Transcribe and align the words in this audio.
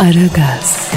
Aragaz, 0.00 0.90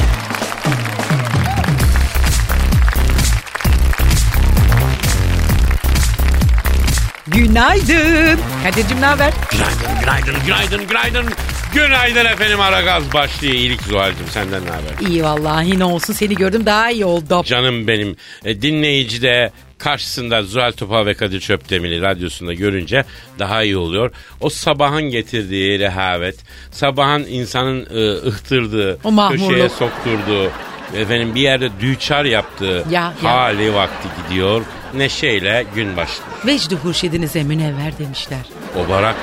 Günaydın. 7.28 8.40
Kadir'cim 8.64 9.02
ne 9.02 9.06
haber? 9.06 9.34
Günaydın, 9.52 10.00
günaydın, 10.00 10.36
günaydın, 10.46 10.88
günaydın. 10.88 11.34
Günaydın 11.73 12.26
efendim 12.26 12.59
Aragaz 12.62 13.13
başlıyor. 13.13 13.54
İyilik 13.54 13.81
Zuhal'cığım 13.81 14.27
senden 14.30 14.66
ne 14.66 14.70
haber? 14.70 15.08
İyi 15.09 15.23
vallahi 15.23 15.80
ne 15.80 15.84
olsun 15.84 16.14
seni 16.14 16.36
gördüm 16.36 16.66
daha 16.66 16.91
iyi 16.91 17.05
oldum. 17.05 17.44
Canım 17.44 17.88
benim 17.88 18.16
e, 18.45 18.62
dinleyici 18.62 19.22
de 19.22 19.52
karşısında 19.78 20.44
Zuhal 20.44 20.72
Topal 20.72 21.05
ve 21.05 21.14
Kadir 21.14 21.40
Çöptemeli 21.40 22.02
radyosunda 22.02 22.54
görünce 22.54 23.05
daha 23.40 23.64
iyi 23.64 23.78
oluyor. 23.78 24.12
O 24.41 24.50
sabahın 24.50 25.02
getirdiği 25.04 25.80
rehavet, 25.80 26.36
sabahın 26.72 27.26
insanın 27.30 27.88
e, 27.95 28.28
ıhtırdığı, 28.28 29.00
O 29.03 29.11
mahmurluk. 29.11 29.50
köşeye 29.50 29.70
sokturduğu, 29.70 30.52
efendim 30.98 31.36
bir 31.36 31.42
yerde 31.42 31.70
düçar 31.81 32.26
yaptığı 32.26 32.83
Ya, 32.92 33.02
ya. 33.02 33.14
hali 33.23 33.73
vakti 33.73 34.08
gidiyor. 34.23 34.61
Neşeyle 34.94 35.66
gün 35.76 35.98
başlıyor. 35.98 36.30
Vecdi 36.45 36.76
hurşedinize 36.76 37.44
münevver 37.44 37.98
demişler. 38.00 38.39
O 38.76 38.90
barak 38.90 39.16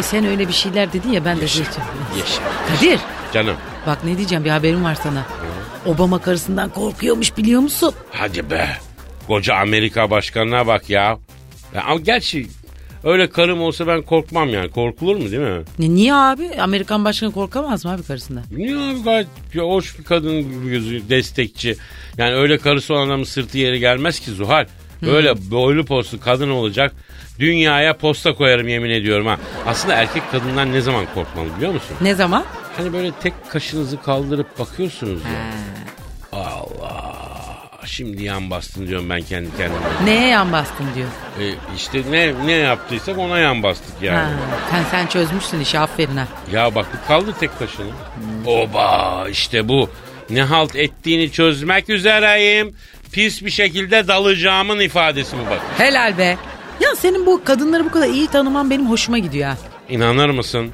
E 0.00 0.02
sen 0.02 0.24
öyle 0.26 0.48
bir 0.48 0.52
şeyler 0.52 0.92
dedin 0.92 1.12
ya 1.12 1.24
ben 1.24 1.36
de 1.36 1.40
geçtim. 1.40 1.64
yaşa. 2.18 2.42
Kadir 2.68 3.00
Canım 3.34 3.56
bak 3.86 4.04
ne 4.04 4.16
diyeceğim 4.16 4.44
bir 4.44 4.50
haberim 4.50 4.84
var 4.84 4.94
sana. 5.02 5.26
Obama 5.86 6.18
karısından 6.18 6.68
korkuyormuş 6.70 7.36
biliyor 7.36 7.60
musun? 7.60 7.92
Hadi 8.12 8.50
be. 8.50 8.68
Koca 9.26 9.54
Amerika 9.54 10.10
başkanına 10.10 10.66
bak 10.66 10.90
ya. 10.90 11.18
ya 11.74 11.82
ama 11.86 12.00
gerçi 12.00 12.46
öyle 13.04 13.30
karım 13.30 13.62
olsa 13.62 13.86
ben 13.86 14.02
korkmam 14.02 14.48
yani. 14.48 14.70
Korkulur 14.70 15.16
mu 15.16 15.30
değil 15.30 15.42
mi? 15.42 15.62
Ne, 15.78 15.90
niye 15.94 16.14
abi? 16.14 16.50
Amerikan 16.60 17.04
başkanı 17.04 17.32
korkamaz 17.32 17.84
mı 17.84 17.92
abi 17.92 18.02
karısından? 18.02 18.44
Niye 18.50 18.76
abi 18.76 19.02
gayet 19.02 19.26
ya 19.54 19.62
hoş 19.64 19.98
bir 19.98 20.04
kadın 20.04 20.40
gibi 20.42 20.70
gözü 20.70 21.08
destekçi. 21.08 21.76
Yani 22.18 22.34
öyle 22.34 22.58
karısı 22.58 22.94
olan 22.94 23.06
adamın 23.08 23.24
sırtı 23.24 23.58
yeri 23.58 23.80
gelmez 23.80 24.20
ki 24.20 24.30
Zuhal. 24.30 24.66
Böyle 25.02 25.50
boylu 25.50 25.84
postlu 25.84 26.20
kadın 26.20 26.50
olacak. 26.50 26.92
Dünyaya 27.38 27.96
posta 27.96 28.34
koyarım 28.34 28.68
yemin 28.68 28.90
ediyorum 28.90 29.26
ha. 29.26 29.36
Aslında 29.66 29.94
erkek 29.94 30.30
kadından 30.32 30.72
ne 30.72 30.80
zaman 30.80 31.04
korkmalı 31.14 31.46
biliyor 31.56 31.72
musun? 31.72 31.96
Ne 32.00 32.14
zaman? 32.14 32.44
Hani 32.76 32.92
böyle 32.92 33.12
tek 33.22 33.50
kaşınızı 33.50 34.02
kaldırıp 34.02 34.58
bakıyorsunuz 34.58 35.20
ya. 35.24 35.52
Allah. 36.32 37.16
Şimdi 37.86 38.22
yan 38.24 38.50
bastın 38.50 38.86
diyorum 38.86 39.10
ben 39.10 39.20
kendi 39.22 39.56
kendime. 39.56 39.80
Neye 40.04 40.28
yan 40.28 40.52
bastın 40.52 40.86
diyor. 40.94 41.08
E, 41.40 41.54
işte 41.76 42.02
ne 42.10 42.46
ne 42.46 42.52
yaptıysak 42.52 43.18
ona 43.18 43.38
yan 43.38 43.62
bastık 43.62 44.02
yani. 44.02 44.18
Ha, 44.18 44.28
sen, 44.70 44.82
sen 44.90 45.06
çözmüşsün 45.06 45.60
işi 45.60 45.78
aferin 45.78 46.16
ha. 46.16 46.26
Ya 46.52 46.74
bak 46.74 46.86
kaldı 47.08 47.34
tek 47.40 47.58
taşını. 47.58 47.90
Oba 48.46 49.26
işte 49.30 49.68
bu. 49.68 49.90
Ne 50.30 50.42
halt 50.42 50.76
ettiğini 50.76 51.32
çözmek 51.32 51.88
üzereyim. 51.90 52.76
Pis 53.12 53.44
bir 53.44 53.50
şekilde 53.50 54.08
dalacağımın 54.08 54.80
ifadesi 54.80 55.36
bu 55.36 55.50
bak. 55.50 55.60
Helal 55.78 56.18
be. 56.18 56.36
Ya 56.80 56.94
senin 56.98 57.26
bu 57.26 57.44
kadınları 57.44 57.84
bu 57.84 57.90
kadar 57.90 58.08
iyi 58.08 58.26
tanıman 58.26 58.70
benim 58.70 58.90
hoşuma 58.90 59.18
gidiyor 59.18 59.48
ha. 59.48 59.56
İnanır 59.88 60.30
mısın? 60.30 60.70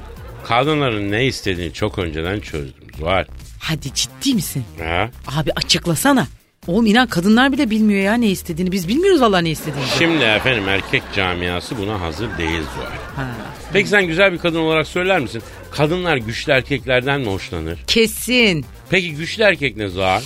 Kadınların 0.47 1.11
ne 1.11 1.25
istediğini 1.25 1.73
çok 1.73 1.99
önceden 1.99 2.39
çözdüm 2.39 2.87
Zuhal. 2.99 3.25
Hadi 3.59 3.93
ciddi 3.93 4.33
misin? 4.33 4.63
Ha? 4.79 5.09
Abi 5.39 5.51
açıklasana. 5.55 6.27
Oğlum 6.67 6.85
inan 6.85 7.07
kadınlar 7.07 7.51
bile 7.51 7.69
bilmiyor 7.69 8.01
ya 8.01 8.13
ne 8.13 8.27
istediğini. 8.27 8.71
Biz 8.71 8.87
bilmiyoruz 8.87 9.21
valla 9.21 9.39
ne 9.39 9.49
istediğini. 9.49 9.85
Şimdi 9.99 10.23
efendim 10.23 10.69
erkek 10.69 11.03
camiası 11.15 11.77
buna 11.77 12.01
hazır 12.01 12.37
değil 12.37 12.61
Zuhal. 12.75 13.25
Ha. 13.25 13.27
Peki 13.73 13.89
sen 13.89 14.05
güzel 14.07 14.33
bir 14.33 14.37
kadın 14.37 14.59
olarak 14.59 14.87
söyler 14.87 15.19
misin? 15.19 15.41
Kadınlar 15.71 16.17
güçlü 16.17 16.51
erkeklerden 16.51 17.21
mi 17.21 17.27
hoşlanır? 17.27 17.79
Kesin. 17.87 18.65
Peki 18.89 19.15
güçlü 19.15 19.43
erkek 19.43 19.77
ne 19.77 19.87
Zuhal? 19.89 20.21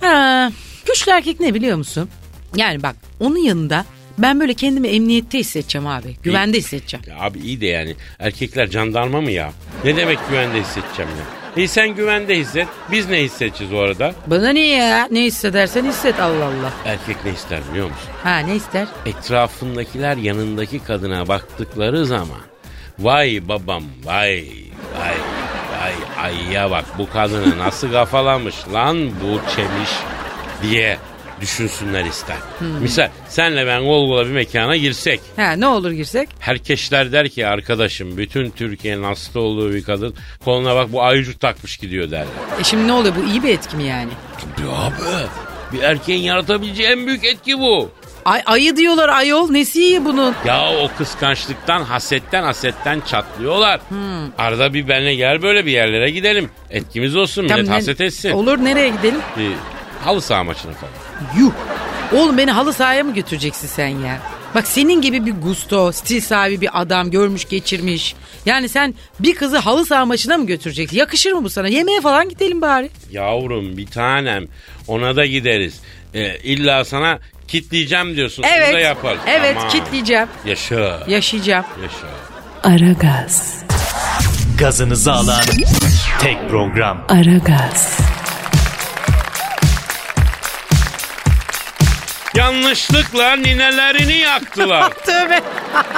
Ha, 0.00 0.52
güçlü 0.86 1.12
erkek 1.12 1.40
ne 1.40 1.54
biliyor 1.54 1.76
musun? 1.76 2.08
Yani 2.56 2.82
bak 2.82 2.96
onun 3.20 3.36
yanında 3.36 3.84
ben 4.18 4.40
böyle 4.40 4.54
kendimi 4.54 4.88
emniyette 4.88 5.38
hissedeceğim 5.38 5.86
abi. 5.86 6.16
Güvende 6.22 6.58
hissedeceğim. 6.58 7.04
Ya 7.08 7.16
abi 7.20 7.38
iyi 7.38 7.60
de 7.60 7.66
yani 7.66 7.96
erkekler 8.18 8.66
jandarma 8.66 9.20
mı 9.20 9.30
ya? 9.30 9.52
Ne 9.84 9.96
demek 9.96 10.18
güvende 10.30 10.60
hissedeceğim 10.60 11.10
ya? 11.10 11.24
İyi 11.56 11.68
sen 11.68 11.88
güvende 11.94 12.38
hisset. 12.38 12.68
Biz 12.90 13.08
ne 13.08 13.22
hissedeceğiz 13.22 13.72
o 13.72 13.78
arada? 13.78 14.14
Bana 14.26 14.50
niye 14.50 14.76
ya? 14.76 15.08
Ne 15.10 15.22
hissedersen 15.22 15.84
hisset 15.84 16.20
Allah 16.20 16.44
Allah. 16.44 16.72
Erkek 16.84 17.24
ne 17.24 17.30
ister 17.32 17.60
biliyor 17.70 17.86
musun? 17.86 18.08
Ha 18.22 18.38
ne 18.38 18.56
ister? 18.56 18.86
Etrafındakiler 19.06 20.16
yanındaki 20.16 20.78
kadına 20.78 21.28
baktıkları 21.28 22.06
zaman 22.06 22.40
vay 22.98 23.48
babam 23.48 23.84
vay 24.04 24.44
vay 25.00 25.14
vay 25.80 25.92
ayya 26.18 26.70
bak 26.70 26.84
bu 26.98 27.10
kadını 27.10 27.58
nasıl 27.58 27.92
kafalamış 27.92 28.54
lan 28.72 29.06
bu 29.10 29.40
çemiş 29.56 29.90
diye 30.62 30.98
düşünsünler 31.40 32.04
ister. 32.04 32.36
Misal 32.80 33.08
senle 33.28 33.66
ben 33.66 33.80
kol 33.80 34.08
kola 34.08 34.26
bir 34.26 34.30
mekana 34.32 34.76
girsek 34.76 35.20
Ha 35.36 35.52
ne 35.52 35.66
olur 35.66 35.90
girsek? 35.90 36.28
Herkesler 36.38 37.12
der 37.12 37.28
ki 37.28 37.46
arkadaşım 37.46 38.16
bütün 38.16 38.50
Türkiye'nin 38.50 39.02
hasta 39.02 39.40
olduğu 39.40 39.72
bir 39.74 39.84
kadın 39.84 40.14
koluna 40.44 40.76
bak 40.76 40.92
bu 40.92 41.02
ayıcık 41.02 41.40
takmış 41.40 41.76
gidiyor 41.76 42.10
derler. 42.10 42.26
E 42.60 42.64
şimdi 42.64 42.88
ne 42.88 42.92
oluyor 42.92 43.14
bu 43.16 43.30
iyi 43.30 43.42
bir 43.42 43.48
etki 43.48 43.76
mi 43.76 43.84
yani? 43.84 44.10
Tabii 44.40 44.68
abi. 44.68 45.26
Bir 45.72 45.82
erkeğin 45.82 46.22
yaratabileceği 46.22 46.88
en 46.88 47.06
büyük 47.06 47.24
etki 47.24 47.58
bu. 47.58 47.90
Ay 48.24 48.42
ayı 48.46 48.76
diyorlar 48.76 49.08
ayol 49.08 49.50
nesi 49.50 49.80
iyi 49.80 50.04
bunun? 50.04 50.34
Ya 50.44 50.70
o 50.72 50.90
kıskançlıktan, 50.98 51.82
hasetten, 51.82 52.42
hasetten 52.42 53.00
çatlıyorlar. 53.00 53.80
Arada 54.38 54.74
bir 54.74 54.88
benle 54.88 55.14
gel 55.14 55.42
böyle 55.42 55.66
bir 55.66 55.72
yerlere 55.72 56.10
gidelim. 56.10 56.50
Etkimiz 56.70 57.16
olsun 57.16 57.44
millet 57.44 57.56
Tamam, 57.56 57.72
haset 57.72 58.00
etsin. 58.00 58.30
Olur 58.30 58.58
nereye 58.64 58.88
gidelim? 58.88 59.20
Bir 59.38 59.52
halı 60.04 60.20
saha 60.22 60.44
maçına 60.44 60.72
falan. 60.72 60.92
Yuh. 61.38 61.52
Oğlum 62.12 62.38
beni 62.38 62.50
halı 62.50 62.72
sahaya 62.72 63.04
mı 63.04 63.14
götüreceksin 63.14 63.66
sen 63.68 63.86
ya? 63.88 64.18
Bak 64.54 64.66
senin 64.66 65.00
gibi 65.00 65.26
bir 65.26 65.32
gusto, 65.32 65.92
stil 65.92 66.20
sahibi 66.20 66.60
bir 66.60 66.70
adam 66.80 67.10
görmüş 67.10 67.44
geçirmiş. 67.48 68.14
Yani 68.46 68.68
sen 68.68 68.94
bir 69.20 69.34
kızı 69.34 69.58
halı 69.58 69.86
saha 69.86 70.06
maçına 70.06 70.36
mı 70.36 70.46
götüreceksin? 70.46 70.96
Yakışır 70.96 71.32
mı 71.32 71.44
bu 71.44 71.50
sana? 71.50 71.68
Yemeğe 71.68 72.00
falan 72.00 72.28
gidelim 72.28 72.60
bari. 72.60 72.90
Yavrum 73.10 73.76
bir 73.76 73.86
tanem 73.86 74.44
ona 74.88 75.16
da 75.16 75.26
gideriz. 75.26 75.80
Ee, 76.14 76.36
illa 76.38 76.84
sana 76.84 77.18
kitleyeceğim 77.48 78.16
diyorsun. 78.16 78.42
Onu 78.42 78.50
da 78.50 78.54
Evet. 78.56 78.84
yaparız. 78.84 79.20
Evet 79.26 79.56
Aman. 79.58 79.68
kitleyeceğim. 79.68 80.26
Yaşa. 80.46 81.02
Yaşayacağım. 81.08 81.64
Yaşa. 81.82 82.06
Aragaz, 82.74 83.64
Gazınızı 84.58 85.12
alan 85.12 85.42
tek 86.20 86.50
program. 86.50 87.04
Aragaz, 87.08 87.98
Yanlışlıkla 92.72 93.36
ninelerini 93.36 94.16
yaktılar. 94.18 94.90
Tövbe. 95.06 95.40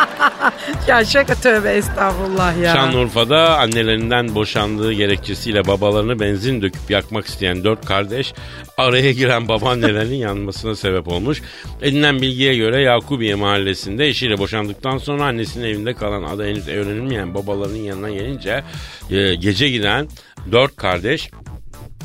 ya 0.89 1.05
şaka 1.05 1.35
tövbe 1.35 1.71
estağfurullah 1.71 2.63
ya. 2.63 2.73
Şanlıurfa'da 2.75 3.59
annelerinden 3.59 4.35
boşandığı 4.35 4.93
gerekçesiyle 4.93 5.67
babalarını 5.67 6.21
benzin 6.21 6.63
döküp 6.63 6.91
yakmak 6.91 7.27
isteyen 7.27 7.65
dört 7.65 7.87
kardeş 7.87 8.35
araya 8.77 9.13
giren 9.13 9.49
babaannelerinin 9.49 10.17
yanmasına 10.17 10.77
sebep 10.77 11.09
olmuş. 11.09 11.43
Edinilen 11.83 12.23
bilgiye 12.23 12.57
göre 12.57 12.83
Yakubiye 12.83 13.35
mahallesinde 13.35 14.07
eşiyle 14.07 14.39
boşandıktan 14.39 14.99
sonra 14.99 15.25
annesinin 15.25 15.65
evinde 15.65 15.95
kalan 15.95 16.23
adı 16.23 16.47
henüz 16.47 16.69
öğrenilmeyen 16.69 17.35
babalarının 17.35 17.83
yanına 17.83 18.11
gelince 18.11 18.65
e, 19.11 19.35
gece 19.35 19.69
giden 19.69 20.09
dört 20.53 20.77
kardeş 20.77 21.31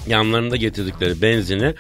yanlarında 0.10 0.56
getirdikleri 0.56 1.22
benzini 1.22 1.74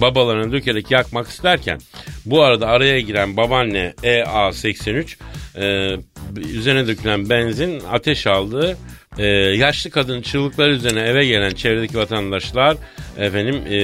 babalarına 0.00 0.52
dökerek 0.52 0.90
yakmak 0.90 1.28
isterken 1.28 1.78
bu 2.26 2.42
arada 2.42 2.66
araya 2.66 3.00
giren 3.00 3.36
babaanne 3.36 3.94
EA83 4.02 5.16
e, 5.56 5.96
üzerine 6.40 6.86
dökülen 6.86 7.30
benzin 7.30 7.82
ateş 7.90 8.26
aldı. 8.26 8.76
E, 9.18 9.26
yaşlı 9.26 9.90
kadın 9.90 10.22
çığlıkları 10.22 10.70
üzerine 10.70 11.00
eve 11.00 11.26
gelen 11.26 11.50
çevredeki 11.50 11.98
vatandaşlar 11.98 12.76
efendim 13.18 13.62
e, 13.68 13.76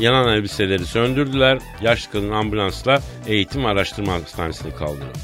yanan 0.00 0.28
elbiseleri 0.28 0.86
söndürdüler. 0.86 1.58
Yaşlı 1.82 2.12
kadın 2.12 2.30
ambulansla 2.30 3.02
eğitim 3.26 3.66
araştırma 3.66 4.12
hastanesine 4.12 4.74
kaldırıldı. 4.74 5.18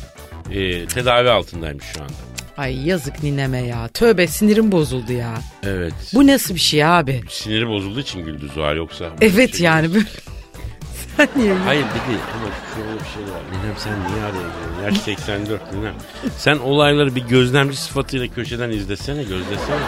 E, 0.51 0.87
tedavi 0.87 1.31
altındaymış 1.31 1.85
şu 1.85 2.03
anda. 2.03 2.32
Ay 2.57 2.89
yazık 2.89 3.23
nineme 3.23 3.59
ya. 3.59 3.89
Tövbe 3.89 4.27
sinirim 4.27 4.73
bozuldu 4.73 5.13
ya. 5.13 5.35
Evet. 5.63 5.95
Bu 6.15 6.27
nasıl 6.27 6.55
bir 6.55 6.61
şey 6.61 6.85
abi? 6.85 7.21
Siniri 7.29 7.69
bozulduğu 7.69 8.01
için 8.01 8.25
güldü 8.25 8.49
Zuhal 8.55 8.77
yoksa. 8.77 9.05
Evet 9.21 9.57
Şey- 9.57 9.67
yani 9.67 9.95
böyle. 9.95 10.07
Sen 11.17 11.29
niye? 11.37 11.55
Hayır 11.55 11.83
bir 11.83 12.13
de 12.15 12.19
ama 12.35 12.49
şöyle 12.75 13.01
bir 13.01 13.05
şey 13.15 13.35
var. 13.35 13.41
Ninem 13.51 13.75
sen 13.79 13.93
niye 13.93 14.23
araya 14.25 14.31
giriyorsun? 14.33 14.85
Yaş 14.85 14.99
84 15.01 15.73
Ninem. 15.73 15.95
Sen 16.37 16.57
olayları 16.59 17.15
bir 17.15 17.21
gözlemci 17.21 17.77
sıfatıyla 17.77 18.27
köşeden 18.29 18.71
izlesene, 18.71 19.23
gözlesene. 19.23 19.79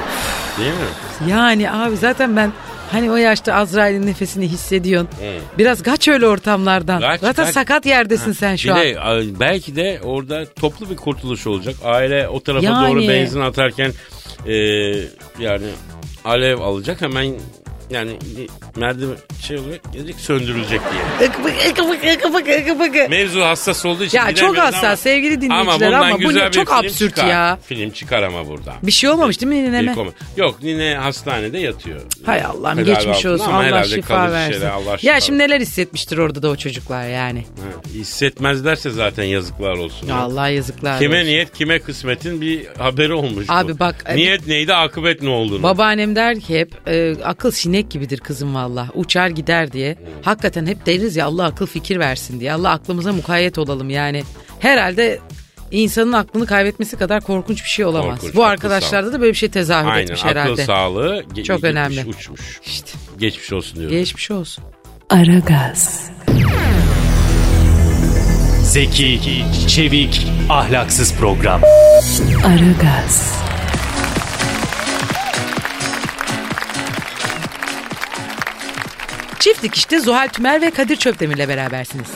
Değil 0.58 0.70
mi? 0.72 1.30
Yani 1.30 1.70
abi 1.70 1.96
zaten 1.96 2.36
ben 2.36 2.52
hani 2.92 3.10
o 3.10 3.16
yaşta 3.16 3.54
Azrail'in 3.54 4.06
nefesini 4.06 4.48
hissediyorsun. 4.48 5.08
Hı. 5.08 5.58
Biraz 5.58 5.82
kaç 5.82 6.08
öyle 6.08 6.26
ortamlardan. 6.26 7.00
Kaç, 7.00 7.20
zaten 7.20 7.44
kaç. 7.44 7.54
sakat 7.54 7.86
yerdesin 7.86 8.32
sen 8.32 8.56
şu 8.56 8.68
bir 8.68 8.72
an. 8.72 8.78
de 8.78 9.40
belki 9.40 9.76
de 9.76 10.00
orada 10.04 10.44
toplu 10.44 10.90
bir 10.90 10.96
kurtuluş 10.96 11.46
olacak. 11.46 11.76
Aile 11.84 12.28
o 12.28 12.40
tarafa 12.40 12.66
Yani. 12.66 12.88
doğru 12.88 13.08
benzin 13.08 13.40
atarken 13.40 13.92
e, 14.46 14.54
yani 15.40 15.66
alev 16.24 16.60
alacak 16.60 17.00
hemen 17.00 17.34
yani 17.90 18.10
merdiven 18.76 19.16
şey 19.46 19.58
oluyor 19.58 19.76
gelecek 19.92 20.16
söndürülecek 20.20 20.80
diye. 20.92 21.28
Ikı 21.28 21.44
bıkı, 21.44 21.70
ıkı 21.70 21.88
bıkı, 21.92 22.12
ıkı 22.14 22.34
bıkı, 22.34 22.52
ıkı 22.62 22.80
bıkı. 22.80 23.10
Mevzu 23.10 23.40
hassas 23.40 23.86
olduğu 23.86 24.04
için 24.04 24.18
Ya 24.18 24.34
çok 24.34 24.58
hassas 24.58 24.84
ama- 24.84 24.96
sevgili 24.96 25.40
dinleyiciler 25.40 25.74
bundan 25.88 25.92
ama, 26.10 26.18
bu 26.22 26.34
ne, 26.34 26.50
çok 26.50 26.72
absürt 26.72 27.16
çıkar. 27.16 27.26
ya. 27.28 27.58
Film 27.66 27.90
çıkar 27.90 28.22
ama 28.22 28.48
buradan. 28.48 28.74
Bir 28.82 28.92
şey 28.92 29.10
olmamış 29.10 29.40
değil 29.40 29.48
mi 29.52 29.64
nineme? 29.64 29.94
Yok 30.36 30.62
nine 30.62 30.94
hastanede 30.96 31.58
yatıyor. 31.58 32.00
Hay 32.26 32.44
Allah'ım 32.44 32.84
geçmiş 32.84 33.26
olsun 33.26 33.44
ama 33.44 33.56
Allah 33.58 33.64
herhalde 33.64 33.88
şifa 33.88 34.32
versin. 34.32 34.52
şeyler, 34.52 34.70
Allah 34.70 34.98
şifa 34.98 35.12
ya 35.12 35.20
şimdi 35.20 35.38
neler 35.38 35.60
hissetmiştir 35.60 36.18
orada 36.18 36.42
da 36.42 36.48
o 36.48 36.56
çocuklar 36.56 37.08
yani. 37.08 37.38
Ha, 37.40 37.90
hissetmezlerse 37.94 38.90
zaten 38.90 39.24
yazıklar 39.24 39.72
olsun. 39.76 40.06
Ya 40.08 40.14
Allah 40.16 40.48
yazıklar 40.48 40.98
Kime 40.98 41.16
olsun. 41.16 41.26
niyet 41.28 41.52
kime 41.52 41.78
kısmetin 41.78 42.40
bir 42.40 42.66
haberi 42.78 43.12
olmuş 43.12 43.46
Abi 43.48 43.74
bu. 43.74 43.78
bak- 43.78 44.14
Niyet 44.14 44.46
neydi 44.46 44.74
akıbet 44.74 45.22
ne 45.22 45.28
olduğunu. 45.28 45.62
Babaannem 45.62 46.16
der 46.16 46.40
ki 46.40 46.58
hep 46.60 46.88
e, 46.88 47.14
akıl 47.24 47.50
sinek 47.74 47.90
gibidir 47.90 48.18
kızım 48.20 48.54
valla. 48.54 48.88
Uçar 48.94 49.28
gider 49.28 49.72
diye. 49.72 49.96
Hakikaten 50.22 50.66
hep 50.66 50.86
deriz 50.86 51.16
ya 51.16 51.26
Allah 51.26 51.44
akıl 51.44 51.66
fikir 51.66 51.98
versin 51.98 52.40
diye. 52.40 52.52
Allah 52.52 52.70
aklımıza 52.70 53.12
mukayyet 53.12 53.58
olalım 53.58 53.90
yani. 53.90 54.22
Herhalde 54.60 55.18
insanın 55.70 56.12
aklını 56.12 56.46
kaybetmesi 56.46 56.96
kadar 56.96 57.20
korkunç 57.20 57.64
bir 57.64 57.68
şey 57.68 57.84
olamaz. 57.84 58.18
Korkunç, 58.20 58.34
Bu 58.36 58.44
akıl 58.44 58.52
arkadaşlarda 58.52 59.12
da 59.12 59.20
böyle 59.20 59.32
bir 59.32 59.36
şey 59.38 59.48
tezahür 59.48 59.88
Aynen 59.88 60.02
etmiş 60.02 60.24
akıl 60.24 60.30
herhalde. 60.30 60.64
sağlığı 60.64 61.24
ge- 61.34 61.42
Çok 61.44 61.56
gitmiş, 61.56 61.62
önemli. 61.64 62.04
uçmuş. 62.06 62.60
İşte 62.66 62.90
Geçmiş 63.18 63.52
olsun 63.52 63.78
diyorum. 63.78 63.96
geçmiş 63.96 64.30
olsun. 64.30 64.64
Aragaz, 65.10 66.10
Zeki, 68.62 69.20
çevik, 69.68 70.26
ahlaksız 70.50 71.14
program. 71.14 71.60
Aragaz, 72.46 73.43
Çift 79.44 79.62
dikişte 79.62 80.00
Zuhal 80.00 80.28
Tümer 80.28 80.62
ve 80.62 80.70
Kadir 80.70 80.96
Çöpdemir'le 80.96 81.48
berabersiniz. 81.48 82.06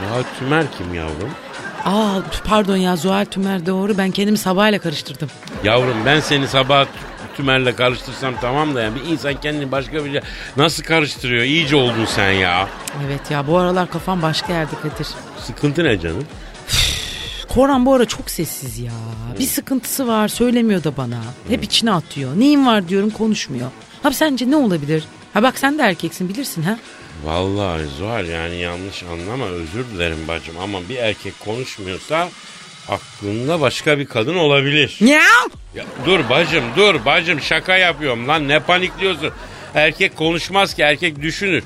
Zuhal 0.00 0.22
Tümer 0.38 0.64
kim 0.78 0.94
yavrum? 0.94 1.30
Aa 1.84 2.20
pardon 2.44 2.76
ya 2.76 2.96
Zuhal 2.96 3.24
Tümer 3.24 3.66
doğru 3.66 3.98
ben 3.98 4.10
kendimi 4.10 4.38
sabahla 4.38 4.78
karıştırdım. 4.78 5.28
Yavrum 5.64 5.96
ben 6.06 6.20
seni 6.20 6.48
sabah 6.48 6.86
Tümer'le 7.36 7.76
karıştırsam 7.76 8.34
tamam 8.40 8.74
da 8.74 8.82
yani 8.82 8.94
bir 8.94 9.10
insan 9.10 9.40
kendini 9.40 9.72
başka 9.72 10.04
bir 10.04 10.22
nasıl 10.56 10.82
karıştırıyor? 10.82 11.42
İyice 11.42 11.76
oldun 11.76 12.04
sen 12.04 12.32
ya. 12.32 12.68
Evet 13.06 13.30
ya 13.30 13.46
bu 13.46 13.58
aralar 13.58 13.90
kafam 13.90 14.22
başka 14.22 14.52
yerde 14.52 14.74
Kadir. 14.82 15.08
Sıkıntı 15.38 15.84
ne 15.84 16.00
canım? 16.00 16.26
Koran 17.48 17.86
bu 17.86 17.94
ara 17.94 18.04
çok 18.04 18.30
sessiz 18.30 18.78
ya. 18.78 18.92
Bir 19.38 19.46
sıkıntısı 19.46 20.08
var 20.08 20.28
söylemiyor 20.28 20.84
da 20.84 20.96
bana. 20.96 21.18
Hep 21.48 21.64
içine 21.64 21.92
atıyor. 21.92 22.30
Neyin 22.36 22.66
var 22.66 22.88
diyorum 22.88 23.10
konuşmuyor. 23.10 23.70
Abi 24.04 24.14
sence 24.14 24.50
ne 24.50 24.56
olabilir? 24.56 25.04
Ha 25.34 25.42
bak 25.42 25.58
sen 25.58 25.78
de 25.78 25.82
erkeksin 25.82 26.28
bilirsin 26.28 26.62
ha. 26.62 26.78
Vallahi 27.24 27.86
Zuhal 27.98 28.26
yani 28.26 28.56
yanlış 28.56 29.02
anlama 29.02 29.46
özür 29.46 29.84
dilerim 29.86 30.28
bacım 30.28 30.58
ama 30.58 30.88
bir 30.88 30.96
erkek 30.96 31.40
konuşmuyorsa 31.40 32.28
aklında 32.88 33.60
başka 33.60 33.98
bir 33.98 34.06
kadın 34.06 34.34
olabilir. 34.36 34.96
Ya. 35.00 35.22
Ya, 35.74 35.84
dur 36.06 36.20
bacım 36.30 36.64
dur 36.76 37.04
bacım 37.04 37.40
şaka 37.40 37.76
yapıyorum 37.76 38.28
lan 38.28 38.48
ne 38.48 38.60
panikliyorsun. 38.60 39.30
Erkek 39.74 40.16
konuşmaz 40.16 40.74
ki 40.74 40.82
erkek 40.82 41.22
düşünür. 41.22 41.62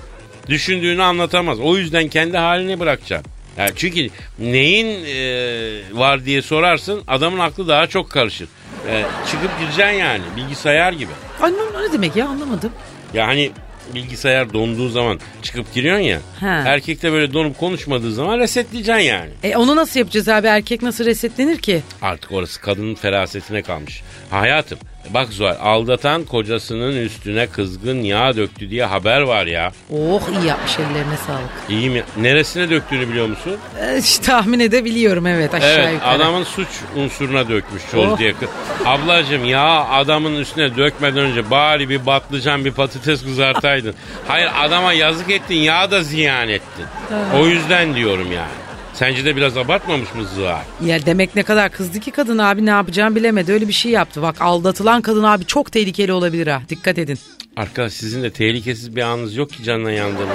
Düşündüğünü 0.48 1.02
anlatamaz. 1.02 1.60
O 1.60 1.76
yüzden 1.76 2.08
kendi 2.08 2.36
halini 2.36 2.80
bırakacaksın. 2.80 3.32
Yani 3.58 3.70
çünkü 3.76 4.08
neyin 4.38 5.04
e, 5.04 5.98
var 5.98 6.24
diye 6.24 6.42
sorarsın 6.42 7.02
adamın 7.08 7.38
aklı 7.38 7.68
daha 7.68 7.86
çok 7.86 8.10
karışır. 8.10 8.48
E, 8.88 9.04
çıkıp 9.30 9.58
gireceksin 9.60 9.98
yani 9.98 10.22
bilgisayar 10.36 10.92
gibi. 10.92 11.10
Ne, 11.42 11.82
ne 11.86 11.92
demek 11.92 12.16
ya 12.16 12.28
anlamadım. 12.28 12.72
Ya 13.14 13.26
hani 13.26 13.50
bilgisayar 13.94 14.52
donduğu 14.52 14.88
zaman 14.88 15.20
çıkıp 15.42 15.74
giriyorsun 15.74 16.04
ya. 16.04 16.20
Ha. 16.40 16.62
Erkek 16.66 17.02
de 17.02 17.12
böyle 17.12 17.32
donup 17.32 17.58
konuşmadığı 17.58 18.12
zaman 18.12 18.38
resetleyeceksin 18.38 19.02
yani. 19.02 19.30
E 19.42 19.56
onu 19.56 19.76
nasıl 19.76 20.00
yapacağız 20.00 20.28
abi 20.28 20.46
erkek 20.46 20.82
nasıl 20.82 21.04
resetlenir 21.04 21.58
ki? 21.58 21.82
Artık 22.02 22.32
orası 22.32 22.60
kadının 22.60 22.94
ferasetine 22.94 23.62
kalmış. 23.62 24.02
Hayatım 24.30 24.78
bak 25.10 25.28
Zuhal 25.32 25.56
aldatan 25.62 26.24
kocasının 26.24 26.96
üstüne 26.96 27.46
kızgın 27.46 28.02
yağ 28.02 28.36
döktü 28.36 28.70
diye 28.70 28.84
haber 28.84 29.20
var 29.20 29.46
ya. 29.46 29.72
Oh 29.92 30.20
iyi 30.40 30.46
yapmış 30.48 30.72
ellerine 30.78 31.16
sağlık. 31.26 31.50
İyi 31.68 31.90
mi? 31.90 32.02
Neresine 32.16 32.70
döktüğünü 32.70 33.08
biliyor 33.08 33.26
musun? 33.26 33.56
E, 33.80 33.98
işte 33.98 34.24
tahmin 34.26 34.60
edebiliyorum 34.60 35.26
evet 35.26 35.54
aşağı 35.54 35.70
Evet 35.70 35.92
yukarı. 35.94 36.10
adamın 36.10 36.44
suç 36.44 36.68
unsuruna 36.96 37.48
dökmüş 37.48 37.82
çoğu 37.90 38.06
Oh. 38.12 38.18
diye. 38.18 38.34
Ablacım 38.86 39.44
ya 39.44 39.84
adamın 39.90 40.34
üstüne 40.36 40.76
dökmeden 40.76 41.18
önce 41.24 41.50
bari 41.50 41.88
bir 41.88 41.98
patlıcan 41.98 42.64
bir 42.64 42.72
patates 42.72 43.22
kızartaydın. 43.24 43.94
Hayır 44.28 44.48
adama 44.60 44.92
yazık 44.92 45.30
ettin 45.30 45.54
yağ 45.56 45.90
da 45.90 46.02
ziyan 46.02 46.48
ettin. 46.48 46.84
O 47.40 47.46
yüzden 47.46 47.94
diyorum 47.94 48.32
yani. 48.32 48.50
Sence 49.02 49.24
de 49.24 49.36
biraz 49.36 49.56
abartmamış 49.56 50.14
mı 50.14 50.24
Zuhal? 50.34 50.62
Ya 50.84 51.06
demek 51.06 51.36
ne 51.36 51.42
kadar 51.42 51.70
kızdı 51.70 52.00
ki 52.00 52.10
kadın 52.10 52.38
abi 52.38 52.66
ne 52.66 52.70
yapacağını 52.70 53.16
bilemedi 53.16 53.52
öyle 53.52 53.68
bir 53.68 53.72
şey 53.72 53.92
yaptı. 53.92 54.22
Bak 54.22 54.40
aldatılan 54.40 55.02
kadın 55.02 55.22
abi 55.22 55.44
çok 55.46 55.72
tehlikeli 55.72 56.12
olabilir 56.12 56.46
ha 56.46 56.62
dikkat 56.68 56.98
edin. 56.98 57.18
Arkadaş 57.56 57.92
sizin 57.92 58.22
de 58.22 58.30
tehlikesiz 58.30 58.96
bir 58.96 59.02
anınız 59.02 59.36
yok 59.36 59.50
ki 59.50 59.62
canına 59.64 59.90
yandığını. 59.92 60.32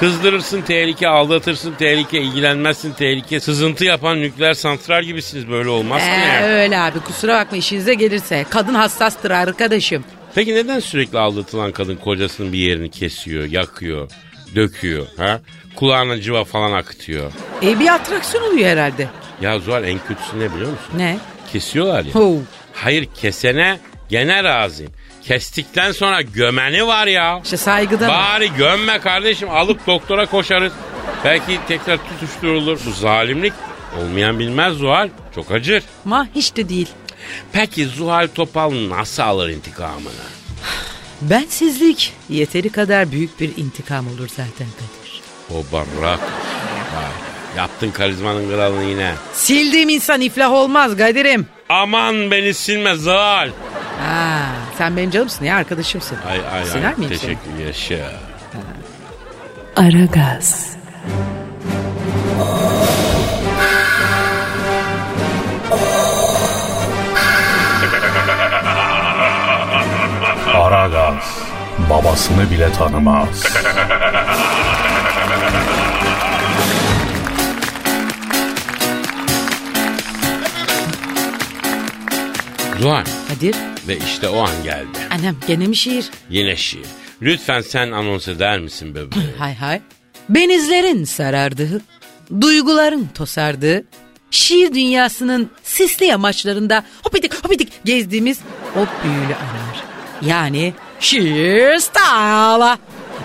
Kızdırırsın 0.00 0.62
tehlike, 0.62 1.08
aldatırsın 1.08 1.74
tehlike, 1.78 2.20
ilgilenmezsin 2.22 2.92
tehlike. 2.92 3.40
Sızıntı 3.40 3.84
yapan 3.84 4.20
nükleer 4.20 4.54
santral 4.54 5.02
gibisiniz 5.04 5.48
böyle 5.50 5.68
olmaz 5.68 6.02
ki 6.02 6.08
Ee, 6.08 6.18
yani. 6.28 6.46
öyle 6.46 6.78
abi 6.78 6.98
kusura 7.00 7.40
bakma 7.40 7.56
işinize 7.58 7.94
gelirse. 7.94 8.46
Kadın 8.50 8.74
hassastır 8.74 9.30
arkadaşım. 9.30 10.04
Peki 10.34 10.54
neden 10.54 10.80
sürekli 10.80 11.18
aldatılan 11.18 11.72
kadın 11.72 11.96
kocasının 11.96 12.52
bir 12.52 12.58
yerini 12.58 12.90
kesiyor, 12.90 13.44
yakıyor, 13.44 14.10
döküyor? 14.54 15.06
Ha? 15.16 15.40
Kulağına 15.76 16.20
civa 16.20 16.44
falan 16.44 16.72
akıtıyor. 16.72 17.32
E 17.62 17.80
bir 17.80 17.94
atraksiyon 17.94 18.44
oluyor 18.52 18.68
herhalde. 18.68 19.08
Ya 19.40 19.58
Zuhal 19.58 19.84
en 19.84 19.98
kötüsü 20.08 20.40
ne 20.40 20.54
biliyor 20.54 20.70
musun? 20.70 20.92
Ne? 20.96 21.18
Kesiyorlar 21.52 22.04
ya. 22.04 22.14
Ho. 22.14 22.36
Hayır 22.72 23.08
kesene 23.20 23.78
gene 24.08 24.44
razıyım. 24.44 24.92
Kestikten 25.22 25.92
sonra 25.92 26.22
gömeni 26.22 26.86
var 26.86 27.06
ya. 27.06 27.40
İşte 27.44 27.56
saygıda 27.56 28.06
mı? 28.06 28.12
Bari 28.12 28.52
gömme 28.56 28.98
kardeşim 29.00 29.50
alıp 29.50 29.86
doktora 29.86 30.26
koşarız. 30.26 30.72
Belki 31.24 31.58
tekrar 31.68 31.96
tutuşturulur. 31.96 32.80
Bu 32.86 32.90
zalimlik 32.90 33.52
olmayan 34.00 34.38
bilmez 34.38 34.74
Zuhal. 34.74 35.08
Çok 35.34 35.50
acır. 35.50 35.82
Ama 36.06 36.28
hiç 36.34 36.56
de 36.56 36.68
değil. 36.68 36.88
Peki 37.52 37.86
Zuhal 37.86 38.28
Topal 38.34 38.72
nasıl 38.88 39.22
alır 39.22 39.48
intikamını? 39.48 40.08
Bensizlik 41.22 42.12
yeteri 42.28 42.68
kadar 42.70 43.12
büyük 43.12 43.40
bir 43.40 43.56
intikam 43.56 44.06
olur 44.08 44.28
zaten 44.28 44.66
Kadir. 44.78 45.20
O 45.50 45.72
barrak. 45.72 46.20
Yaptın 47.56 47.90
karizmanın 47.90 48.48
kralını 48.50 48.84
yine. 48.84 49.14
Sildiğim 49.32 49.88
insan 49.88 50.20
iflah 50.20 50.52
olmaz 50.52 50.96
Kadir'im. 50.96 51.46
Aman 51.68 52.30
beni 52.30 52.54
silme 52.54 52.94
Zuhal. 52.94 53.50
Ha, 54.00 54.38
sen 54.78 54.96
benim 54.96 55.10
canımsın 55.10 55.44
ya 55.44 55.56
arkadaşımsın. 55.56 56.18
Ay 56.28 56.40
ay 56.52 56.64
Siler 56.64 56.84
ay. 56.84 56.94
seni? 56.96 57.08
Teşekkür 57.08 57.64
yaşa. 57.66 58.12
Aragaz, 59.76 60.76
Aragaz 70.54 71.38
babasını 71.90 72.50
bile 72.50 72.72
tanımaz. 72.72 73.44
Zuhal 82.80 83.04
Kadir, 83.28 83.56
ve 83.88 83.98
işte 83.98 84.28
o 84.28 84.40
an 84.42 84.62
geldi. 84.64 84.98
annem 85.10 85.36
gene 85.46 85.66
mi 85.66 85.76
şiir? 85.76 86.10
Yine 86.30 86.56
şiir. 86.56 86.86
Lütfen 87.22 87.60
sen 87.60 87.90
anons 87.90 88.28
eder 88.28 88.58
misin 88.58 88.94
bebeğim? 88.94 89.28
Hay 89.38 89.54
hay. 89.54 89.80
Benizlerin 90.28 91.04
sarardığı, 91.04 91.82
duyguların 92.40 93.08
tosardığı, 93.14 93.84
şiir 94.30 94.74
dünyasının 94.74 95.50
sisli 95.62 96.06
yamaçlarında 96.06 96.84
hopidik 97.02 97.44
hopidik 97.44 97.72
gezdiğimiz 97.84 98.38
o 98.76 98.78
büyülü 99.04 99.34
anlar. 99.34 99.63
Yani 100.22 100.74
şiir 101.00 101.78
style. 101.78 102.78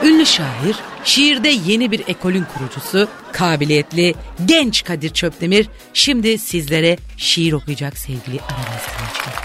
Ünlü 0.04 0.26
şair, 0.26 0.76
şiirde 1.04 1.50
yeni 1.50 1.92
bir 1.92 2.04
ekolün 2.08 2.46
kurucusu, 2.54 3.08
kabiliyetli, 3.32 4.16
genç 4.46 4.84
Kadir 4.84 5.10
Çöpdemir 5.14 5.70
şimdi 5.94 6.38
sizlere 6.38 6.98
şiir 7.18 7.54
okuyacak 7.54 7.98
sevgili 7.98 8.40
Aranız 8.42 8.86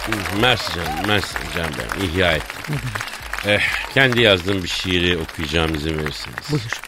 dinleyiciler. 0.08 0.40
Mersi 0.40 0.74
canım, 0.74 1.06
mersi 1.06 1.34
canım 1.56 1.70
ben. 1.78 2.06
İhya 2.06 2.32
ettim. 2.32 2.76
Eh, 3.46 3.60
kendi 3.94 4.20
yazdığım 4.20 4.62
bir 4.62 4.68
şiiri 4.68 5.18
okuyacağım 5.18 5.74
izin 5.74 5.98
verirseniz. 5.98 6.50
Buyur. 6.50 6.80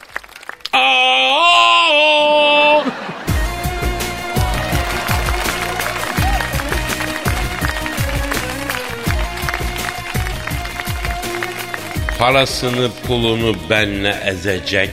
Parasını 12.19 12.91
pulunu 13.07 13.57
benle 13.71 14.17
ezecek. 14.27 14.91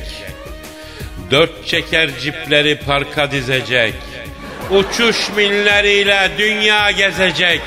Dört 1.31 1.67
çeker 1.67 2.09
cipleri 2.19 2.79
parka 2.85 3.31
dizecek. 3.31 3.93
Uçuş 4.71 5.29
milleriyle 5.35 6.31
dünya 6.37 6.91
gezecek. 6.91 7.61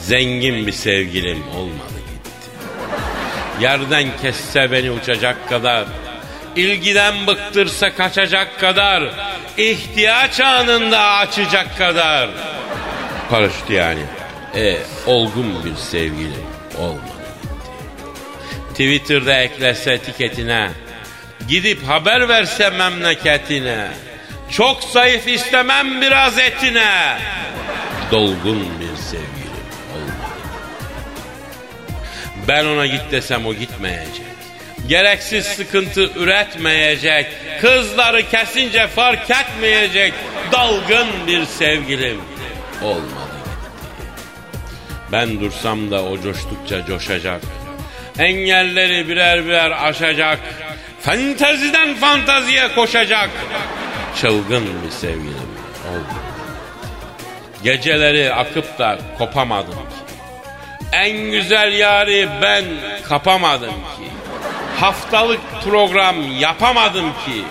Zengin 0.00 0.66
bir 0.66 0.72
sevgilim 0.72 1.42
olmalı 1.56 1.98
gitti. 1.98 2.50
Yerden 3.60 4.06
kesse 4.22 4.72
beni 4.72 4.90
uçacak 4.90 5.48
kadar. 5.48 5.84
ilgiden 6.56 7.26
bıktırsa 7.26 7.94
kaçacak 7.94 8.60
kadar. 8.60 9.02
ihtiyaç 9.56 10.40
anında 10.40 11.00
açacak 11.00 11.78
kadar. 11.78 12.30
Paraşüt 13.30 13.70
yani. 13.70 14.02
E, 14.54 14.78
olgun 15.06 15.64
bir 15.64 15.76
sevgilim 15.76 16.46
gitti. 16.78 17.11
Twitter'da 18.72 19.34
eklese 19.34 19.92
etiketine. 19.92 20.70
Gidip 21.48 21.88
haber 21.88 22.28
verse 22.28 22.70
memleketine. 22.70 23.88
Çok 24.50 24.82
zayıf 24.82 25.28
istemem 25.28 26.00
biraz 26.00 26.38
etine. 26.38 27.18
Dolgun 28.10 28.68
bir 28.80 28.96
sevgilim 28.96 29.66
olmalı. 29.94 30.32
Ben 32.48 32.64
ona 32.64 32.86
git 32.86 33.12
desem 33.12 33.46
o 33.46 33.54
gitmeyecek. 33.54 34.26
Gereksiz 34.88 35.46
sıkıntı 35.46 36.10
üretmeyecek. 36.16 37.26
Kızları 37.60 38.28
kesince 38.30 38.86
fark 38.86 39.30
etmeyecek. 39.30 40.14
Dalgın 40.52 41.08
bir 41.26 41.44
sevgilim 41.44 42.20
olmalı. 42.82 43.32
Ben 45.12 45.40
dursam 45.40 45.90
da 45.90 46.04
o 46.04 46.20
coştukça 46.20 46.86
coşacak. 46.86 47.42
Engelleri 48.18 49.08
birer 49.08 49.46
birer 49.46 49.88
aşacak. 49.88 50.38
Fanteziden 51.00 51.94
fantaziye 51.94 52.74
koşacak. 52.74 53.30
Çılgın 54.20 54.64
bir 54.84 54.90
sevgilim 54.90 55.52
oldu. 55.92 56.14
Geceleri 57.62 58.34
akıp 58.34 58.78
da 58.78 58.98
kopamadım 59.18 59.72
ki. 59.72 60.14
En 60.92 61.30
güzel 61.30 61.72
yari 61.72 62.28
ben 62.42 62.64
kapamadım 63.08 63.70
ki. 63.70 64.08
Haftalık 64.80 65.40
program 65.64 66.16
yapamadım 66.38 67.12
ki. 67.24 67.44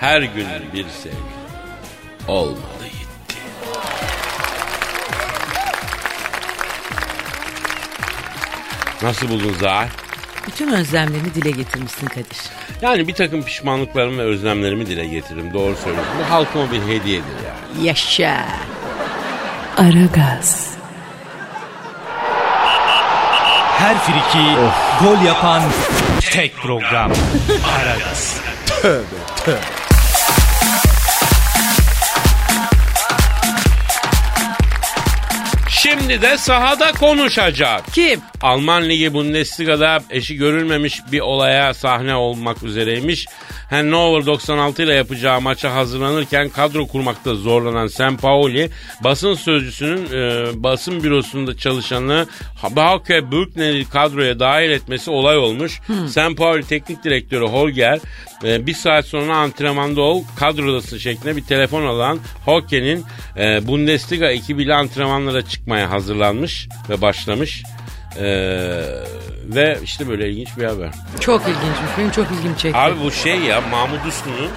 Her 0.00 0.22
gün 0.22 0.46
bir 0.72 0.86
sevgi 0.88 1.16
olmalı 2.28 2.76
Nasıl 9.02 9.28
buldun 9.28 9.54
Zahar? 9.60 9.88
Bütün 10.46 10.72
özlemlerini 10.72 11.34
dile 11.34 11.50
getirmişsin 11.50 12.06
Kadir. 12.06 12.38
Yani 12.82 13.08
bir 13.08 13.14
takım 13.14 13.42
pişmanlıklarımı 13.42 14.18
ve 14.18 14.22
özlemlerimi 14.22 14.86
dile 14.86 15.06
getiririm. 15.06 15.54
Doğru 15.54 15.76
söylüyorsun. 15.76 16.12
Bu 16.20 16.30
halkıma 16.34 16.72
bir 16.72 16.82
hediyedir 16.82 17.34
yani. 17.46 17.86
Yaşa. 17.86 18.44
Aragaz, 19.76 20.70
Her 23.78 23.98
friki 23.98 24.44
gol 25.04 25.26
yapan 25.26 25.62
tek 26.30 26.56
program. 26.56 27.12
Aragaz. 27.78 28.40
Şimdi 35.90 36.22
de 36.22 36.38
sahada 36.38 36.92
konuşacak. 36.92 37.84
Kim? 37.92 38.20
Alman 38.42 38.88
Ligi 38.88 39.14
Bundesliga'da 39.14 39.98
eşi 40.10 40.36
görülmemiş 40.36 41.00
bir 41.12 41.20
olaya 41.20 41.74
sahne 41.74 42.14
olmak 42.14 42.62
üzereymiş. 42.62 43.26
Hannover 43.70 44.26
96 44.26 44.82
ile 44.82 44.94
yapacağı 44.94 45.40
maça 45.40 45.74
hazırlanırken 45.74 46.48
kadro 46.48 46.86
kurmakta 46.86 47.34
zorlanan 47.34 47.86
Sam 47.86 48.16
Paoli 48.16 48.70
basın 49.04 49.34
sözcüsünün 49.34 50.06
e, 50.12 50.46
basın 50.62 51.02
bürosunda 51.02 51.56
çalışanı 51.56 52.26
Bauke 52.70 53.32
Bürkner'i 53.32 53.88
kadroya 53.88 54.40
dahil 54.40 54.70
etmesi 54.70 55.10
olay 55.10 55.38
olmuş. 55.38 55.80
Sam 56.08 56.34
Paoli 56.34 56.66
teknik 56.66 57.04
direktörü 57.04 57.46
Holger 57.46 57.98
e, 58.44 58.66
bir 58.66 58.74
saat 58.74 59.06
sonra 59.06 59.36
antrenmanda 59.36 60.00
ol 60.00 60.22
kadrodasın 60.38 60.98
şeklinde 60.98 61.36
bir 61.36 61.44
telefon 61.44 61.86
alan 61.86 62.18
Hockey'nin 62.44 63.04
e, 63.36 63.66
Bundesliga 63.66 64.26
ekibiyle 64.26 64.74
antrenmanlara 64.74 65.42
çıkmaya 65.42 65.90
hazırlanmış 65.90 66.68
ve 66.88 67.02
başlamış. 67.02 67.62
Ee, 68.20 68.82
ve 69.54 69.78
işte 69.82 70.08
böyle 70.08 70.30
ilginç 70.30 70.48
bir 70.58 70.64
haber. 70.64 70.90
Çok 71.20 71.42
ilginçmiş. 71.42 71.90
Benim 71.98 72.10
çok 72.10 72.26
ilgimi 72.32 72.58
çekti. 72.58 72.78
Abi 72.78 72.94
bu 73.04 73.10
şey 73.10 73.38
ya 73.38 73.60
Mahmut 73.60 74.06
Uslu'nun 74.08 74.50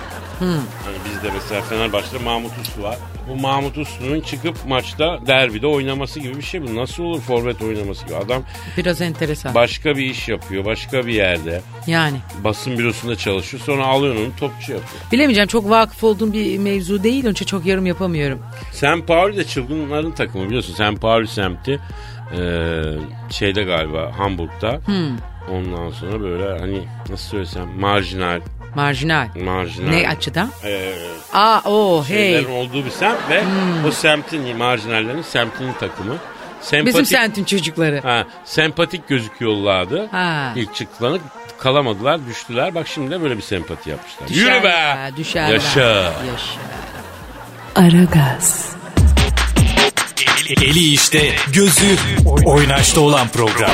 hani 0.86 0.96
bizde 1.06 1.30
mesela 1.34 1.62
Fenerbahçe'de 1.62 2.24
Mahmut 2.24 2.52
Uslu 2.62 2.84
var. 2.84 2.98
Bu 3.30 3.36
Mahmut 3.36 3.78
Uslu'nun 3.78 4.22
çıkıp 4.22 4.58
maçta 4.68 5.20
derbide 5.28 5.68
oynaması 5.68 6.20
gibi 6.20 6.38
bir 6.38 6.42
şey 6.42 6.62
bu. 6.68 6.76
Nasıl 6.76 7.04
olur 7.04 7.22
forvet 7.22 7.62
oynaması 7.62 8.06
gibi? 8.06 8.16
Adam 8.16 8.44
Biraz 8.78 9.02
enteresan. 9.02 9.56
başka 9.56 9.98
bir 9.98 10.06
iş 10.06 10.28
yapıyor. 10.30 10.66
Başka 10.66 11.08
bir 11.08 11.14
yerde. 11.14 11.62
yani. 11.88 12.18
Basın 12.44 12.78
bürosunda 12.78 13.16
çalışıyor. 13.16 13.64
Sonra 13.66 13.86
alıyorsun 13.86 14.26
onu 14.26 14.36
topçu 14.40 14.72
yapıyor. 14.72 15.02
Bilemeyeceğim 15.12 15.48
çok 15.48 15.70
vakıf 15.70 16.04
olduğum 16.04 16.34
bir 16.34 16.58
mevzu 16.58 17.04
değil. 17.04 17.24
Onun 17.24 17.32
için 17.34 17.46
çok 17.46 17.66
yorum 17.66 17.86
yapamıyorum. 17.86 18.40
Sam 18.74 19.02
Pauli 19.06 19.38
de 19.38 19.44
çılgınların 19.44 20.12
takımı 20.12 20.46
biliyorsun. 20.46 20.74
Sam 20.74 20.96
Pauli 20.96 21.28
semti 21.28 21.80
eee, 22.34 22.94
şeyde 23.30 23.64
galiba 23.64 24.12
Hamburg'da. 24.18 24.80
Ondan 25.52 25.90
sonra 25.92 26.22
böyle 26.22 26.60
hani 26.60 26.82
nasıl 27.10 27.30
söylesem 27.30 27.80
marjinal 27.80 28.40
Marjinal. 28.76 29.28
marjinal. 29.46 29.90
Ne 29.90 30.10
açıdan? 30.10 30.50
Eee, 30.64 30.94
Aa 31.34 31.62
o 31.66 32.04
hey. 32.08 32.18
şeylerin 32.18 32.52
olduğu 32.52 32.86
bir 32.86 32.90
semt 32.90 33.30
ve 33.30 33.44
o 33.88 33.92
semtin 33.92 34.58
marjinallerin 34.58 35.22
semtinin 35.22 35.74
takımı. 35.74 36.16
Sempatik, 36.62 36.88
Bizim 36.94 37.06
sentin 37.06 37.44
çocukları. 37.44 38.02
ha, 38.02 38.24
sempatik 38.46 39.08
gözüküyorlardı. 39.08 40.08
Ha. 40.12 40.54
İlk 40.56 40.76
çıktıklarını 40.76 41.20
kalamadılar, 41.60 42.20
düştüler. 42.28 42.76
Bak 42.76 42.88
şimdi 42.88 43.12
de 43.12 43.22
böyle 43.22 43.38
bir 43.38 43.42
sempati 43.42 43.90
yapmışlar. 43.90 44.28
Düşer 44.28 44.54
Yürü 44.56 44.64
be! 44.64 44.68
ya, 44.68 45.10
düşer 45.18 45.50
Yaşa! 45.50 45.80
Yaşa. 45.82 46.60
Aragaz, 47.76 48.76
Eli 50.50 50.94
işte, 50.94 51.36
gözü 51.54 51.96
oynaşta 52.46 53.02
olan 53.02 53.28
program. 53.28 53.72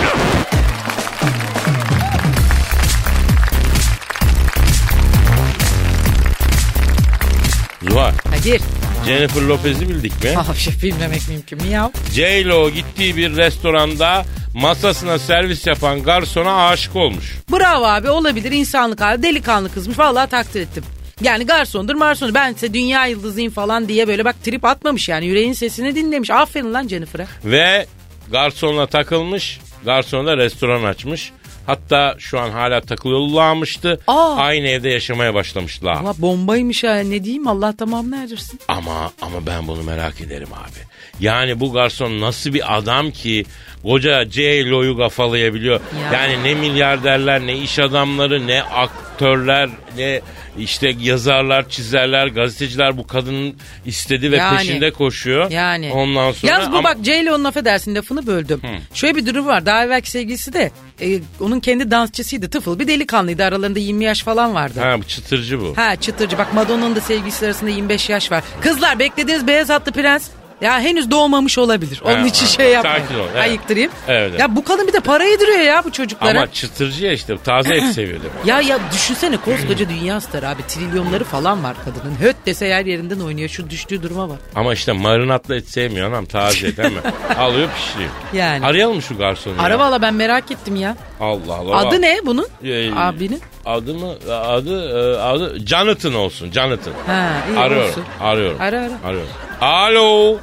Zuhal, 7.89 8.11
Kadir. 8.31 8.61
Jennifer 9.05 9.41
Lopez'i 9.41 9.89
bildik 9.89 10.23
mi? 10.23 10.29
Ah 10.37 10.55
şey 10.55 10.73
bilmemek 10.83 11.29
mümkün 11.29 11.61
mü 11.61 11.67
ya? 11.67 11.91
J-Lo 12.13 12.69
gittiği 12.69 13.17
bir 13.17 13.35
restoranda 13.35 14.25
masasına 14.53 15.19
servis 15.19 15.67
yapan 15.67 16.03
garsona 16.03 16.67
aşık 16.67 16.95
olmuş. 16.95 17.33
Bravo 17.51 17.85
abi 17.85 18.09
olabilir 18.09 18.51
insanlık 18.51 19.01
hali 19.01 19.23
delikanlı 19.23 19.73
kızmış 19.73 19.99
vallahi 19.99 20.29
takdir 20.29 20.61
ettim. 20.61 20.83
Yani 21.21 21.45
garsondur 21.45 21.95
marsondur 21.95 22.33
ben 22.33 22.53
size 22.53 22.73
dünya 22.73 23.05
yıldızıyım 23.05 23.51
falan 23.51 23.87
diye 23.87 24.07
böyle 24.07 24.25
bak 24.25 24.43
trip 24.43 24.65
atmamış 24.65 25.09
yani 25.09 25.25
yüreğin 25.25 25.53
sesini 25.53 25.95
dinlemiş. 25.95 26.29
Aferin 26.31 26.73
lan 26.73 26.87
Jennifer'a. 26.87 27.27
Ve 27.45 27.85
garsonla 28.31 28.87
takılmış. 28.87 29.59
Garson 29.85 30.27
da 30.27 30.37
restoran 30.37 30.83
açmış. 30.83 31.31
Hatta 31.65 32.15
şu 32.19 32.39
an 32.39 32.49
hala 32.49 32.81
takılıyorlarmıştı. 32.81 33.99
Aa. 34.07 34.35
Aynı 34.35 34.67
evde 34.67 34.89
yaşamaya 34.89 35.33
başlamışlar. 35.33 35.93
Allah 35.95 36.13
bombaymış 36.17 36.83
ha 36.83 36.95
ne 36.95 37.23
diyeyim 37.23 37.47
Allah 37.47 37.77
tamamını 37.77 38.17
erdirsin. 38.23 38.59
Ama 38.67 39.11
ama 39.21 39.45
ben 39.45 39.67
bunu 39.67 39.83
merak 39.83 40.21
ederim 40.21 40.49
abi. 40.53 40.94
Yani 41.19 41.59
bu 41.59 41.73
garson 41.73 42.21
nasıl 42.21 42.53
bir 42.53 42.77
adam 42.77 43.11
ki 43.11 43.45
koca 43.83 44.25
J-Lo'yu 44.29 44.97
kafalayabiliyor. 44.97 45.79
Ya. 46.11 46.19
Yani 46.19 46.43
ne 46.43 46.53
milyarderler 46.55 47.41
ne 47.41 47.57
iş 47.57 47.79
adamları 47.79 48.47
ne 48.47 48.63
ak 48.63 48.91
editörler, 49.15 49.69
ne 49.97 50.21
işte 50.57 50.95
yazarlar, 50.99 51.69
çizerler, 51.69 52.27
gazeteciler 52.27 52.97
bu 52.97 53.07
kadının 53.07 53.55
istedi 53.85 54.31
ve 54.31 54.35
Yani. 54.35 54.57
peşinde 54.57 54.91
koşuyor. 54.91 55.51
Yani. 55.51 55.91
Ondan 55.93 56.31
sonra 56.31 56.51
Yalnız 56.51 56.71
bu 56.71 56.77
ama- 56.77 56.89
bak 56.89 56.97
J-Lo'nun 57.03 57.43
affedersin 57.43 57.95
lafını 57.95 58.27
böldüm. 58.27 58.61
Şöyle 58.93 59.15
bir 59.15 59.25
durum 59.25 59.45
var. 59.47 59.65
Daha 59.65 59.85
evvelki 59.85 60.11
sevgilisi 60.11 60.53
de 60.53 60.71
e, 61.01 61.19
onun 61.39 61.59
kendi 61.59 61.91
dansçısıydı. 61.91 62.49
Tıfıl 62.49 62.79
bir 62.79 62.87
delikanlıydı. 62.87 63.43
Aralarında 63.43 63.79
20 63.79 64.03
yaş 64.03 64.23
falan 64.23 64.53
vardı. 64.53 64.79
Ha 64.79 64.97
çıtırcı 65.07 65.61
bu. 65.61 65.73
Ha 65.75 65.95
çıtırcı. 65.95 66.37
Bak 66.37 66.53
Madonna'nın 66.53 66.95
da 66.95 67.01
sevgilisi 67.01 67.45
arasında 67.45 67.69
25 67.69 68.09
yaş 68.09 68.31
var. 68.31 68.43
Kızlar 68.61 68.99
beklediğiniz 68.99 69.47
beyaz 69.47 69.69
atlı 69.69 69.91
prens 69.91 70.29
ya 70.65 70.79
henüz 70.79 71.11
doğmamış 71.11 71.57
olabilir. 71.57 72.01
Onun 72.05 72.15
Ha, 72.21 72.27
için 72.27 72.45
ha. 72.45 72.51
şey 72.51 72.71
yapmayın. 72.71 73.01
Sakin 73.01 73.15
ol, 73.19 73.25
evet. 73.33 73.41
Ayıktırayım. 73.41 73.91
Evet, 74.07 74.29
evet. 74.31 74.39
Ya 74.39 74.55
bu 74.55 74.63
kadın 74.63 74.87
bir 74.87 74.93
de 74.93 74.99
para 74.99 75.23
yediriyor 75.23 75.59
ya 75.59 75.83
bu 75.85 75.91
çocuklara. 75.91 76.37
Ama 76.39 76.51
çıtırcı 76.51 77.05
ya 77.05 77.11
işte 77.11 77.37
taze 77.43 77.75
et 77.75 77.83
seviyor 77.93 78.19
demek. 78.19 78.45
Ya 78.45 78.61
ya 78.61 78.79
düşünsene 78.93 79.37
koskoca 79.37 79.89
dünya 79.89 80.21
starı 80.21 80.47
abi. 80.49 80.61
Trilyonları 80.67 81.23
falan 81.23 81.63
var 81.63 81.75
kadının. 81.85 82.15
Höt 82.19 82.35
dese 82.45 82.65
yer 82.65 82.85
yerinden 82.85 83.19
oynuyor. 83.19 83.49
Şu 83.49 83.69
düştüğü 83.69 84.03
duruma 84.03 84.29
bak. 84.29 84.37
Ama 84.55 84.73
işte 84.73 84.91
marinatlı 84.91 85.55
et 85.55 85.69
sevmiyor 85.69 86.09
anam 86.09 86.25
taze 86.25 86.77
değil 86.77 86.91
mi? 86.93 86.99
Alıyor 87.39 87.69
pişiriyor. 87.77 88.09
Yani. 88.33 88.65
Arayalım 88.65 89.01
şu 89.01 89.17
garsonu 89.17 89.53
ya. 89.69 89.79
valla 89.79 90.01
ben 90.01 90.13
merak 90.13 90.51
ettim 90.51 90.75
ya. 90.75 90.95
Allah 91.19 91.55
Allah. 91.55 91.77
Adı 91.77 92.01
ne 92.01 92.19
bunun? 92.25 92.47
Ee, 92.63 92.91
Abinin? 92.95 93.41
Adı 93.65 93.93
mı? 93.93 94.13
Adı 94.33 94.89
e, 94.89 95.19
adı 95.19 95.59
Jonathan 95.65 96.13
olsun. 96.13 96.51
Jonathan. 96.51 96.93
Ha 97.07 97.29
iyi 97.49 97.59
Arıyorum. 97.59 97.89
olsun. 97.89 98.03
Arıyorum. 98.21 98.57
Ara 98.61 98.79
ara. 98.79 98.91
Arıyorum. 99.05 99.29
Alo. 99.61 100.37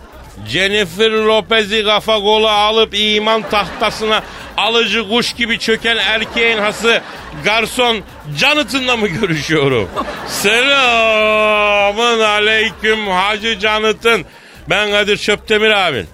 Jennifer 0.48 1.10
Lopez'i 1.10 1.84
kafa 1.84 2.14
kola 2.20 2.50
alıp 2.50 2.94
iman 2.94 3.42
tahtasına 3.50 4.22
alıcı 4.56 5.08
kuş 5.08 5.32
gibi 5.32 5.58
çöken 5.58 5.96
erkeğin 5.96 6.58
hası 6.58 7.00
garson 7.44 8.00
Jonathan'la 8.36 8.96
mı 8.96 9.08
görüşüyorum? 9.08 9.88
Selamın 10.28 12.20
aleyküm 12.20 13.06
Hacı 13.06 13.60
Jonathan. 13.60 14.24
Ben 14.70 14.90
Kadir 14.90 15.16
Çöptemir 15.16 15.70
abin. 15.70 16.06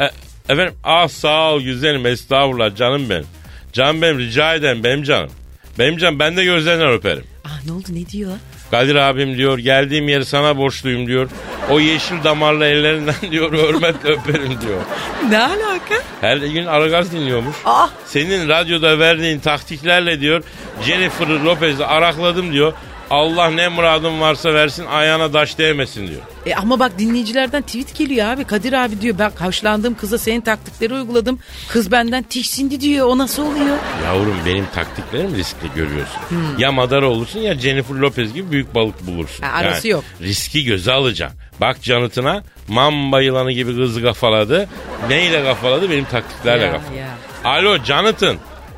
E, 0.00 0.04
efendim 0.48 0.74
ah 0.84 1.08
sağ 1.08 1.52
ol 1.52 1.60
güzelim 1.60 2.06
estağfurullah 2.06 2.76
canım 2.76 3.10
benim. 3.10 3.26
Canım 3.72 4.02
benim 4.02 4.18
rica 4.18 4.54
ederim 4.54 4.84
benim 4.84 5.02
canım. 5.02 5.30
Benim 5.78 5.96
canım 5.98 6.18
ben 6.18 6.36
de 6.36 6.44
gözlerinden 6.44 6.88
öperim. 6.90 7.24
Ah 7.44 7.64
ne 7.66 7.72
oldu 7.72 7.86
ne 7.88 8.06
diyor? 8.06 8.32
Kadir 8.70 8.94
abim 8.94 9.36
diyor 9.36 9.58
geldiğim 9.58 10.08
yeri 10.08 10.24
sana 10.24 10.56
borçluyum 10.56 11.06
diyor. 11.06 11.28
O 11.70 11.80
yeşil 11.80 12.24
damarlı 12.24 12.64
ellerinden 12.66 13.14
diyor 13.30 13.52
hürmetle 13.52 14.08
öperim 14.12 14.60
diyor. 14.60 14.80
Ne 15.28 15.38
alaka? 15.38 15.94
Her 16.20 16.36
gün 16.36 16.66
Aragaz 16.66 17.12
dinliyormuş. 17.12 17.56
Ah 17.64 17.90
Senin 18.06 18.48
radyoda 18.48 18.98
verdiğin 18.98 19.38
taktiklerle 19.40 20.20
diyor 20.20 20.42
Jennifer 20.86 21.28
Lopez'i 21.28 21.84
arakladım 21.86 22.52
diyor. 22.52 22.72
Allah 23.10 23.50
ne 23.50 23.68
muradım 23.68 24.20
varsa 24.20 24.54
versin 24.54 24.86
ayağına 24.86 25.30
taş 25.32 25.58
değmesin 25.58 26.06
diyor. 26.08 26.20
E 26.46 26.54
ama 26.54 26.78
bak 26.78 26.98
dinleyicilerden 26.98 27.62
tweet 27.62 27.94
geliyor 27.98 28.26
abi. 28.28 28.44
Kadir 28.44 28.72
abi 28.72 29.00
diyor 29.00 29.18
ben 29.18 29.30
hoşlandığım 29.46 29.94
kıza 29.94 30.18
senin 30.18 30.40
taktikleri 30.40 30.94
uyguladım. 30.94 31.38
Kız 31.68 31.92
benden 31.92 32.22
tiksindi 32.22 32.80
diyor. 32.80 33.06
O 33.06 33.18
nasıl 33.18 33.42
oluyor? 33.42 33.76
Yavrum 34.04 34.36
benim 34.46 34.66
taktiklerim 34.74 35.36
riskli 35.36 35.66
görüyorsun. 35.74 36.20
Ya 36.58 36.72
Madara 36.72 37.06
olursun 37.06 37.40
ya 37.40 37.54
Jennifer 37.58 37.94
Lopez 37.94 38.34
gibi 38.34 38.50
büyük 38.50 38.74
balık 38.74 39.06
bulursun. 39.06 39.42
Ha, 39.44 39.52
arası 39.58 39.88
yok. 39.88 40.04
Riski 40.22 40.64
göze 40.64 40.92
alacaksın. 40.92 41.38
Bak 41.60 41.82
canıtına 41.82 42.42
mamba 42.68 43.20
yılanı 43.22 43.52
gibi 43.52 43.76
kızı 43.76 44.02
kafaladı. 44.02 44.68
Neyle 45.08 45.44
kafaladı? 45.44 45.90
Benim 45.90 46.04
taktiklerle 46.04 46.64
Ya, 46.64 46.72
kafaladı. 46.72 46.96
ya. 46.98 47.08
Alo 47.44 47.78
Jonathan. 47.84 48.36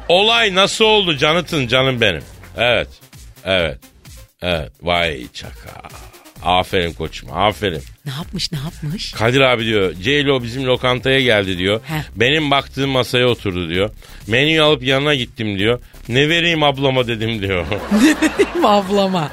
Olay 0.08 0.54
nasıl 0.54 0.84
oldu 0.84 1.12
Jonathan 1.12 1.66
canım 1.66 2.00
benim? 2.00 2.22
Evet. 2.56 2.88
Evet. 3.44 3.78
Evet. 4.42 4.72
Vay 4.82 5.26
çaka. 5.34 5.82
Aferin 6.42 6.92
koçum 6.92 7.28
aferin. 7.32 7.82
Ne 8.06 8.12
yapmış 8.12 8.52
ne 8.52 8.58
yapmış? 8.58 9.12
Kadir 9.12 9.40
abi 9.40 9.64
diyor 9.64 9.94
Ceylo 9.94 10.42
bizim 10.42 10.66
lokantaya 10.66 11.20
geldi 11.20 11.58
diyor. 11.58 11.80
He. 11.84 12.02
Benim 12.16 12.50
baktığım 12.50 12.90
masaya 12.90 13.26
oturdu 13.28 13.68
diyor. 13.68 13.90
Menüyü 14.26 14.62
alıp 14.62 14.82
yanına 14.82 15.14
gittim 15.14 15.58
diyor. 15.58 15.80
Ne 16.08 16.28
vereyim 16.28 16.62
ablama 16.62 17.06
dedim 17.06 17.42
diyor. 17.42 17.66
Benim 18.38 18.66
ablama. 18.66 19.28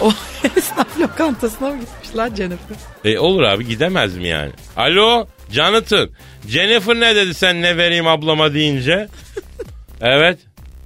O 0.00 0.12
esnaf 0.56 1.00
lokantasına 1.00 1.68
mı 1.68 1.80
gitmiş 1.80 2.16
lan 2.16 2.34
Jennifer? 2.34 2.76
e 3.04 3.18
olur 3.18 3.42
abi 3.42 3.66
gidemez 3.66 4.16
mi 4.16 4.28
yani? 4.28 4.52
Alo 4.76 5.26
Jonathan. 5.50 6.08
Jennifer 6.48 6.94
ne 7.00 7.16
dedi 7.16 7.34
sen 7.34 7.62
ne 7.62 7.76
vereyim 7.76 8.06
ablama 8.06 8.54
deyince? 8.54 9.08
evet. 10.00 10.38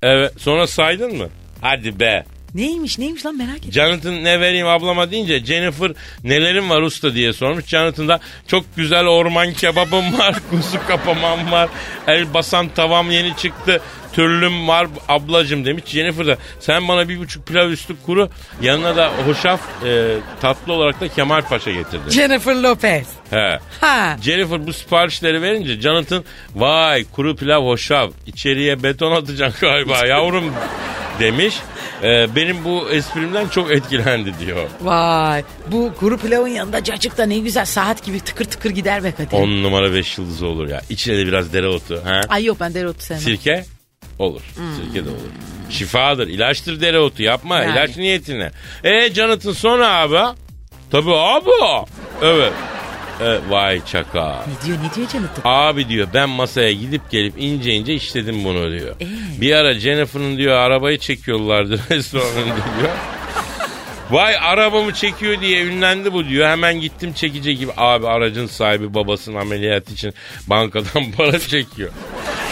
Evet. 0.02 0.32
Sonra 0.38 0.66
saydın 0.66 1.16
mı? 1.16 1.28
Hadi 1.60 2.00
be. 2.00 2.24
Neymiş 2.56 2.98
neymiş 2.98 3.26
lan 3.26 3.36
merak 3.36 3.56
ettim. 3.56 3.72
Jonathan 3.72 4.24
ne 4.24 4.40
vereyim 4.40 4.66
ablama 4.66 5.10
deyince 5.10 5.44
Jennifer 5.44 5.92
nelerin 6.24 6.70
var 6.70 6.82
usta 6.82 7.14
diye 7.14 7.32
sormuş. 7.32 7.64
Jonathan 7.64 8.08
da 8.08 8.20
çok 8.46 8.76
güzel 8.76 9.06
orman 9.06 9.52
kebabım 9.52 10.18
var, 10.18 10.34
kuzu 10.50 10.78
kapamam 10.88 11.52
var, 11.52 11.68
el 12.06 12.34
basan 12.34 12.68
tavam 12.68 13.10
yeni 13.10 13.36
çıktı, 13.36 13.80
türlüm 14.12 14.68
var 14.68 14.86
ablacım 15.08 15.64
demiş. 15.64 15.84
Jennifer 15.86 16.26
da 16.26 16.36
sen 16.60 16.88
bana 16.88 17.08
bir 17.08 17.18
buçuk 17.18 17.46
pilav 17.46 17.68
üstü 17.70 17.94
kuru 18.06 18.30
yanına 18.62 18.96
da 18.96 19.12
hoşaf 19.26 19.60
e, 19.84 20.16
tatlı 20.40 20.72
olarak 20.72 21.00
da 21.00 21.08
Kemal 21.08 21.42
Paşa 21.42 21.70
getirdi. 21.70 22.10
Jennifer 22.10 22.54
Lopez. 22.54 23.06
He. 23.30 23.58
Ha. 23.80 24.16
Jennifer 24.22 24.66
bu 24.66 24.72
siparişleri 24.72 25.42
verince 25.42 25.80
Jonathan 25.80 26.24
vay 26.54 27.04
kuru 27.12 27.36
pilav 27.36 27.64
hoşaf 27.64 28.10
içeriye 28.26 28.82
beton 28.82 29.12
atacaksın 29.12 29.68
galiba 29.68 30.06
yavrum 30.06 30.52
demiş. 31.20 31.54
E, 32.02 32.36
benim 32.36 32.64
bu 32.64 32.90
esprimden 32.90 33.48
çok 33.48 33.70
etkilendi 33.72 34.32
diyor. 34.46 34.68
Vay. 34.80 35.44
Bu 35.72 35.92
kuru 36.00 36.18
pilavın 36.18 36.48
yanında 36.48 36.84
cacık 36.84 37.18
da 37.18 37.26
ne 37.26 37.38
güzel 37.38 37.64
saat 37.64 38.04
gibi 38.04 38.20
tıkır 38.20 38.44
tıkır 38.44 38.70
gider 38.70 39.04
be 39.04 39.12
Kadir. 39.12 39.32
10 39.36 39.48
numara 39.62 39.92
5 39.94 40.18
yıldız 40.18 40.42
olur 40.42 40.68
ya. 40.68 40.80
İçine 40.90 41.18
de 41.18 41.26
biraz 41.26 41.52
dereotu. 41.52 42.00
Ha? 42.04 42.20
Ay 42.28 42.44
yok 42.44 42.56
ben 42.60 42.74
dereotu 42.74 43.00
sevmem. 43.00 43.22
Sirke? 43.22 43.64
Olur. 44.18 44.42
Sirke 44.76 45.04
de 45.04 45.10
olur. 45.10 45.18
Şifadır. 45.70 46.28
ilaçtır 46.28 46.80
dereotu. 46.80 47.22
Yapma. 47.22 47.58
Yani. 47.58 47.72
ilaç 47.72 47.96
niyetine. 47.96 48.50
E 48.84 49.14
Jonathan 49.14 49.52
sonra 49.52 49.88
abi? 49.88 50.38
Tabii 50.90 51.14
abi. 51.14 51.50
Evet. 52.22 52.52
Evet, 53.22 53.40
vay 53.48 53.80
çaka. 53.84 54.28
Ne 54.28 54.66
diyor 54.66 54.78
ne 54.78 54.94
diyor 54.94 55.08
Jonathan? 55.08 55.42
Abi 55.44 55.88
diyor 55.88 56.08
ben 56.14 56.28
masaya 56.28 56.72
gidip 56.72 57.10
gelip 57.10 57.34
ince 57.38 57.72
ince 57.72 57.94
işledim 57.94 58.44
bunu 58.44 58.70
diyor. 58.70 58.94
Ee? 59.00 59.06
Bir 59.40 59.52
ara 59.52 59.74
Jennifer'ın 59.74 60.36
diyor 60.38 60.56
arabayı 60.56 60.98
çekiyorlardı 60.98 61.80
restoranında 61.90 62.44
diyor. 62.80 62.90
Vay 64.10 64.34
arabamı 64.42 64.94
çekiyor 64.94 65.40
diye 65.40 65.64
ünlendi 65.64 66.12
bu 66.12 66.28
diyor. 66.28 66.48
Hemen 66.48 66.80
gittim 66.80 67.12
çekici 67.12 67.56
gibi. 67.56 67.72
Abi 67.76 68.08
aracın 68.08 68.46
sahibi 68.46 68.94
babasının 68.94 69.36
ameliyat 69.40 69.90
için 69.90 70.14
bankadan 70.46 71.10
para 71.16 71.38
çekiyor. 71.38 71.90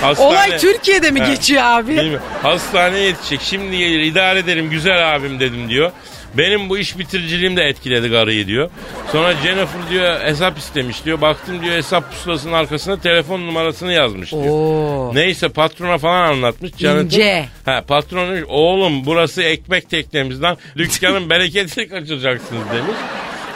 Hastane- 0.01 0.27
Olay 0.29 0.59
Türkiye'de 0.59 1.11
mi 1.11 1.21
He. 1.21 1.27
geçiyor 1.35 1.63
abi? 1.65 2.19
Hastaneye 2.43 3.05
yetişecek. 3.07 3.41
Şimdi 3.43 3.79
gelir 3.79 4.01
idare 4.01 4.39
ederim 4.39 4.71
güzel 4.71 5.15
abim 5.17 5.41
dedim 5.41 5.69
diyor. 5.69 5.93
Benim 6.39 6.69
bu 6.69 6.79
iş 6.79 6.99
bitiriciliğim 6.99 7.57
de 7.57 7.63
etkiledi 7.63 8.11
karıyı 8.11 8.47
diyor. 8.47 8.71
Sonra 9.13 9.33
Jennifer 9.33 9.81
diyor 9.91 10.21
hesap 10.21 10.59
istemiş 10.59 11.05
diyor. 11.05 11.21
Baktım 11.21 11.63
diyor 11.63 11.75
hesap 11.77 12.11
pusulasının 12.11 12.53
arkasına 12.53 13.01
telefon 13.01 13.41
numarasını 13.41 13.93
yazmış 13.93 14.33
diyor. 14.33 14.45
Oo. 14.49 15.15
Neyse 15.15 15.49
patrona 15.49 15.99
falan 15.99 16.29
anlatmış. 16.33 16.71
Jonathan- 16.73 17.05
İnce. 17.05 17.45
Ha, 17.65 17.83
patron 17.89 18.29
demiş 18.31 18.45
oğlum 18.49 19.07
burası 19.07 19.43
ekmek 19.43 19.91
teknemizden 19.91 20.57
dükkanın 20.77 21.31
bereketini 21.31 21.89
kaçıracaksınız 21.89 22.63
demiş. 22.73 22.97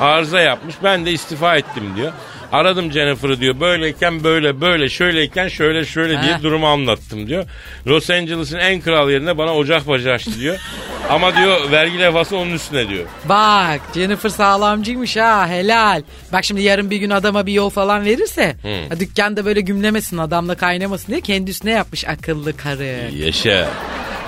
Arıza 0.00 0.40
yapmış 0.40 0.74
ben 0.84 1.06
de 1.06 1.10
istifa 1.12 1.56
ettim 1.56 1.84
diyor. 1.96 2.12
Aradım 2.52 2.92
Jennifer'ı 2.92 3.40
diyor 3.40 3.60
böyleyken 3.60 4.24
böyle 4.24 4.60
böyle 4.60 4.88
şöyleyken 4.88 5.48
şöyle 5.48 5.84
şöyle 5.84 6.22
diye 6.22 6.32
Ha. 6.32 6.42
durumu 6.42 6.66
anlattım 6.66 7.26
diyor. 7.26 7.44
Los 7.86 8.10
Angeles'ın 8.10 8.58
en 8.58 8.80
kral 8.80 9.10
yerine 9.10 9.38
bana 9.38 9.54
ocak 9.56 9.88
bacağı 9.88 10.14
açtı 10.14 10.40
diyor. 10.40 10.56
Ama 11.10 11.36
diyor 11.36 11.70
vergi 11.70 11.98
levhası 11.98 12.36
onun 12.36 12.52
üstüne 12.52 12.88
diyor. 12.88 13.04
Bak 13.24 13.80
Jennifer 13.94 14.28
sağlamcıymış 14.28 15.16
ha 15.16 15.48
helal. 15.48 16.02
Bak 16.32 16.44
şimdi 16.44 16.62
yarın 16.62 16.90
bir 16.90 16.96
gün 16.96 17.10
adama 17.10 17.46
bir 17.46 17.52
yol 17.52 17.70
falan 17.70 18.04
verirse 18.04 18.56
ha, 18.88 19.00
dükkanda 19.00 19.44
böyle 19.44 19.60
gümlemesin 19.60 20.18
adamla 20.18 20.54
kaynamasın 20.54 21.08
diye 21.08 21.20
kendi 21.20 21.50
üstüne 21.50 21.70
yapmış 21.72 22.08
akıllı 22.08 22.56
karı. 22.56 23.10
Yaşa. 23.16 23.68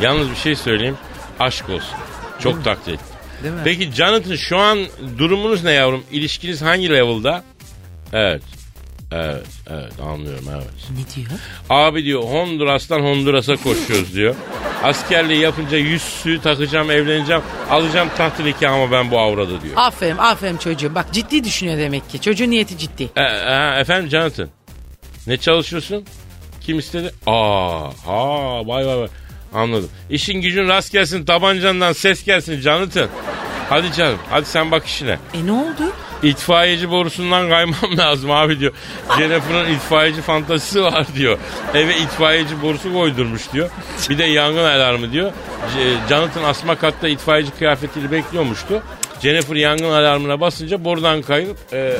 Yalnız 0.01 0.31
bir 0.31 0.37
şey 0.37 0.55
söyleyeyim. 0.57 0.97
Aşk 1.41 1.69
olsun. 1.71 1.95
Çok 2.43 2.65
takdir 2.65 2.93
ettim. 2.93 3.07
Değil 3.43 3.55
mi? 3.55 3.61
Peki 3.65 3.93
Jonathan 3.93 4.37
şu 4.37 4.59
an 4.59 4.79
durumunuz 5.19 5.65
ne 5.65 5.73
yavrum? 5.73 6.05
İlişkiniz 6.13 6.63
hangi 6.63 6.91
level'da? 6.91 7.43
Evet. 8.13 8.43
Evet, 9.13 9.47
evet 9.71 9.93
anlıyorum 10.03 10.45
evet. 10.55 10.67
Ne 10.91 11.15
diyor? 11.15 11.41
Abi 11.71 12.05
diyor 12.05 12.23
Honduras'tan 12.23 13.01
Honduras'a 13.01 13.57
koşuyoruz 13.57 14.15
diyor. 14.15 14.35
Askerliği 14.83 15.41
yapınca 15.41 15.77
yüzsüğü 15.77 16.41
takacağım, 16.41 16.91
evleneceğim. 16.91 17.43
Alacağım 17.71 18.09
tahtı 18.17 18.69
ama 18.69 18.93
ben 18.93 19.11
bu 19.11 19.19
avrada 19.19 19.63
diyor. 19.63 19.75
Aferin 19.77 20.17
aferin 20.19 20.57
çocuğum. 20.57 20.95
Bak 20.95 21.07
ciddi 21.13 21.45
düşünüyor 21.45 21.79
demek 21.79 22.11
ki. 22.11 22.21
Çocuğun 22.21 22.51
niyeti 22.51 22.79
ciddi. 22.79 23.11
E, 23.17 23.23
e, 23.23 23.81
efendim 23.81 24.11
Jonathan. 24.11 24.49
Ne 25.27 25.37
çalışıyorsun? 25.37 26.05
Kim 26.61 26.79
istedi? 26.79 27.15
Aa, 27.27 27.89
ha 28.07 28.67
vay 28.67 28.87
vay 28.87 28.99
vay. 28.99 29.09
Anladım. 29.55 29.91
İşin 30.11 30.41
gücün 30.41 30.69
rast 30.69 30.93
gelsin 30.93 31.25
tabancandan 31.25 31.93
ses 31.93 32.25
gelsin 32.25 32.61
Jonathan. 32.61 33.09
Hadi 33.69 33.93
canım 33.93 34.19
hadi 34.31 34.47
sen 34.47 34.71
bak 34.71 34.87
işine. 34.87 35.19
E 35.35 35.47
ne 35.47 35.53
oldu? 35.53 35.93
İtfaiyeci 36.23 36.91
borusundan 36.91 37.49
kaymam 37.49 37.97
lazım 37.99 38.31
abi 38.31 38.61
diyor. 38.61 38.73
Jennifer'ın 39.19 39.75
itfaiyeci 39.75 40.23
fantazisi 40.23 40.83
var 40.83 41.07
diyor. 41.15 41.39
Eve 41.75 41.97
itfaiyeci 41.97 42.63
borusu 42.63 42.93
koydurmuş 42.93 43.53
diyor. 43.53 43.71
Bir 44.11 44.19
de 44.19 44.25
yangın 44.25 44.65
alarmı 44.65 45.13
diyor. 45.13 45.33
Jonathan 46.09 46.43
asma 46.45 46.75
katta 46.75 47.09
itfaiyeci 47.09 47.51
kıyafetiyle 47.51 48.11
bekliyormuştu. 48.11 48.83
Jennifer 49.23 49.57
yangın 49.57 49.91
alarmına 49.91 50.41
basınca 50.41 50.85
borudan 50.85 51.23
kayıp 51.23 51.57
e, 51.73 51.97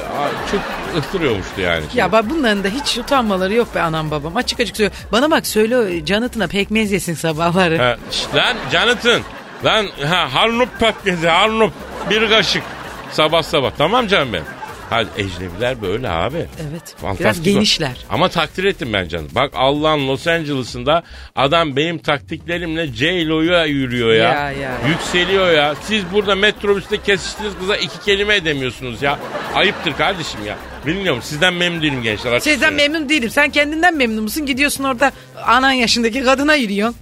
çok 0.51 0.61
ıhtırıyormuştu 0.99 1.61
yani. 1.61 1.85
Ya 1.95 2.13
bak 2.13 2.25
bunların 2.31 2.65
da 2.65 2.69
hiç 2.69 2.99
utanmaları 2.99 3.55
yok 3.55 3.75
be 3.75 3.81
anam 3.81 4.11
babam. 4.11 4.37
Açık 4.37 4.61
açık 4.61 4.77
söylüyor. 4.77 4.97
Bana 5.13 5.31
bak 5.31 5.47
söyle 5.47 6.05
Canat'ına 6.05 6.47
pekmez 6.47 6.93
yesin 6.93 7.15
sabahları. 7.15 7.79
Ha, 7.79 7.97
şşt, 8.11 8.35
lan 8.35 8.57
Jonathan. 8.73 9.23
Lan 9.65 9.87
ha, 10.09 10.29
harnup 10.35 10.81
patatesi 10.81 11.29
harnup. 11.29 11.73
Bir 12.11 12.29
kaşık. 12.31 12.63
Sabah 13.13 13.43
sabah. 13.43 13.71
Tamam 13.79 14.07
canım 14.09 14.33
benim. 14.33 14.45
Hadi 14.91 15.09
ecnebiler 15.17 15.83
böyle 15.83 16.09
abi. 16.11 16.37
Evet. 16.37 16.95
Fantastik 16.97 17.21
Biraz 17.21 17.41
o. 17.41 17.43
genişler. 17.43 17.93
Ama 18.11 18.29
takdir 18.29 18.65
ettim 18.65 18.93
ben 18.93 19.09
canım. 19.09 19.29
Bak 19.35 19.53
Allah'ın 19.55 20.09
Los 20.09 20.27
Angeles'ında 20.27 21.03
adam 21.37 21.77
benim 21.77 21.99
taktiklerimle 21.99 22.87
J-Lo'ya 22.87 23.65
yürüyor 23.65 24.13
ya. 24.13 24.33
Ya, 24.35 24.51
ya. 24.51 24.73
Yükseliyor 24.89 25.53
ya. 25.53 25.75
Siz 25.83 26.05
burada 26.13 26.35
metrobüste 26.35 27.03
kesiştiniz 27.03 27.53
kıza 27.61 27.77
iki 27.77 28.01
kelime 28.01 28.37
edemiyorsunuz 28.37 29.03
ya. 29.03 29.19
Ayıptır 29.55 29.93
kardeşim 29.93 30.41
ya. 30.47 30.57
Bilmiyorum 30.87 31.23
sizden 31.23 31.55
memnun 31.55 31.83
değilim 31.83 32.03
gençler. 32.03 32.41
Sizden 32.41 32.69
söyleyeyim. 32.69 32.93
memnun 32.93 33.09
değilim. 33.09 33.31
Sen 33.31 33.51
kendinden 33.51 33.97
memnun 33.97 34.23
musun? 34.23 34.47
Gidiyorsun 34.47 34.85
orada 34.85 35.13
anan 35.47 35.73
yaşındaki 35.73 36.25
kadına 36.25 36.55
yürüyorsun. 36.55 36.97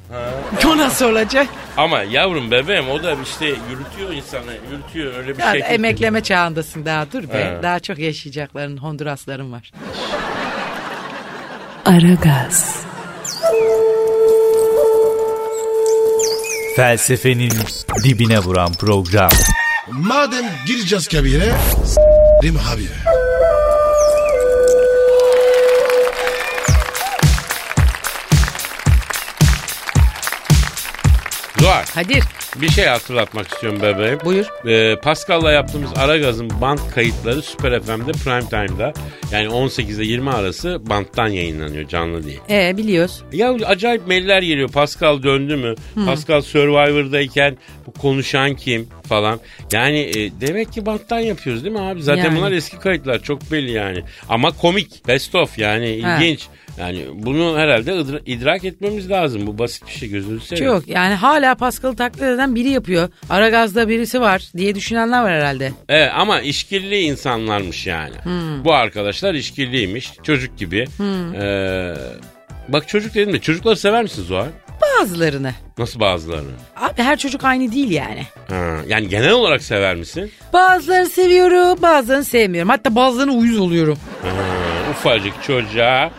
O 0.66 0.76
nasıl 0.76 1.04
olacak? 1.10 1.46
Ama 1.76 2.02
yavrum 2.02 2.50
bebeğim 2.50 2.90
o 2.90 3.02
da 3.02 3.16
işte 3.24 3.46
yürütüyor 3.46 4.12
insanı. 4.12 4.52
Yürütüyor 4.70 5.14
öyle 5.16 5.38
bir 5.38 5.42
Ya, 5.42 5.52
şey. 5.52 5.62
emekleme 5.74 6.22
çağındasın 6.22 6.84
daha 6.84 7.12
dur 7.12 7.22
be. 7.22 7.56
He. 7.58 7.62
Daha 7.62 7.80
çok 7.80 7.98
yaşayacakların 7.98 8.76
Hondurasların 8.76 9.52
var. 9.52 9.72
Aragaz, 11.84 12.82
Felsefenin 16.76 17.52
dibine 18.04 18.38
vuran 18.38 18.72
program. 18.72 19.30
Madem 19.90 20.44
gireceğiz 20.66 21.08
kabire 21.08 21.52
s**rim 21.84 22.56
abi. 22.74 22.82
Kadir 31.98 32.24
bir 32.56 32.68
şey 32.68 32.84
hatırlatmak 32.84 33.48
istiyorum 33.48 33.78
bebeğim. 33.82 34.18
buyur. 34.24 34.46
Ee, 34.66 34.96
Pascal'la 35.00 35.52
yaptığımız 35.52 35.90
Aragaz'ın 35.96 36.50
band 36.60 36.78
kayıtları 36.94 37.42
Süper 37.42 37.80
FM'de 37.80 38.12
prime 38.12 38.48
time'da 38.48 38.92
yani 39.32 39.48
18 39.48 39.98
ile 39.98 40.06
20 40.06 40.30
arası 40.30 40.80
banttan 40.88 41.28
yayınlanıyor 41.28 41.88
canlı 41.88 42.24
değil. 42.24 42.40
E 42.50 42.76
biliyoruz. 42.76 43.22
Ya 43.32 43.52
acayip 43.66 44.06
mailler 44.06 44.42
geliyor. 44.42 44.68
Pascal 44.68 45.22
döndü 45.22 45.56
mü? 45.56 45.74
Pascal 46.06 46.40
Survivor'dayken 46.40 47.56
bu 47.86 47.92
konuşan 47.92 48.54
kim 48.54 48.88
falan. 49.08 49.40
Yani 49.72 49.98
e, 49.98 50.40
demek 50.40 50.72
ki 50.72 50.86
banttan 50.86 51.18
yapıyoruz 51.18 51.64
değil 51.64 51.76
mi 51.76 51.82
abi? 51.82 52.02
Zaten 52.02 52.24
Yani. 52.24 52.36
bunlar 52.36 52.52
eski 52.52 52.78
kayıtlar 52.78 53.22
çok 53.22 53.52
belli 53.52 53.70
yani. 53.70 54.02
Ama 54.28 54.50
komik, 54.50 55.08
best 55.08 55.34
of 55.34 55.58
yani 55.58 56.02
Ha. 56.02 56.18
Yani 56.80 57.04
bunu 57.14 57.58
herhalde 57.58 57.90
idra- 57.92 58.20
idrak 58.26 58.64
etmemiz 58.64 59.10
lazım. 59.10 59.46
Bu 59.46 59.58
basit 59.58 59.86
bir 59.86 59.92
şey 59.92 60.08
gözünüzü 60.08 60.46
seveyim. 60.46 60.72
Çok 60.72 60.88
yani 60.88 61.14
hala 61.14 61.54
Pascal'ı 61.54 61.96
taklit 61.96 62.22
eden 62.22 62.54
biri 62.54 62.68
yapıyor. 62.68 63.08
Aragaz'da 63.30 63.88
birisi 63.88 64.20
var 64.20 64.42
diye 64.56 64.74
düşünenler 64.74 65.22
var 65.22 65.32
herhalde. 65.32 65.72
Evet 65.88 66.10
ama 66.14 66.40
işkilli 66.40 67.00
insanlarmış 67.00 67.86
yani. 67.86 68.14
Bu 68.64 68.74
arkadaşlar 68.74 69.34
işkilliymiş. 69.34 70.12
Çocuk 70.22 70.58
gibi. 70.58 70.84
Ee, 71.40 71.94
bak 72.68 72.88
çocuk 72.88 73.14
dedim 73.14 73.32
de 73.32 73.38
çocukları 73.40 73.76
sever 73.76 74.02
misin 74.02 74.22
Zuhal? 74.24 74.46
Bazılarını. 75.00 75.52
Nasıl 75.78 76.00
bazılarını? 76.00 76.50
Abi 76.76 77.02
her 77.02 77.16
çocuk 77.18 77.44
aynı 77.44 77.72
değil 77.72 77.90
yani. 77.90 78.22
Ha, 78.48 78.76
yani 78.88 79.08
genel 79.08 79.30
olarak 79.32 79.62
sever 79.62 79.96
misin? 79.96 80.30
Bazılarını 80.52 81.06
seviyorum 81.08 81.82
bazılarını 81.82 82.24
sevmiyorum. 82.24 82.68
Hatta 82.68 82.94
bazılarına 82.94 83.32
uyuz 83.32 83.58
oluyorum. 83.58 83.98
Ha, 84.22 84.28
ufacık 84.90 85.42
çocuğa 85.42 86.10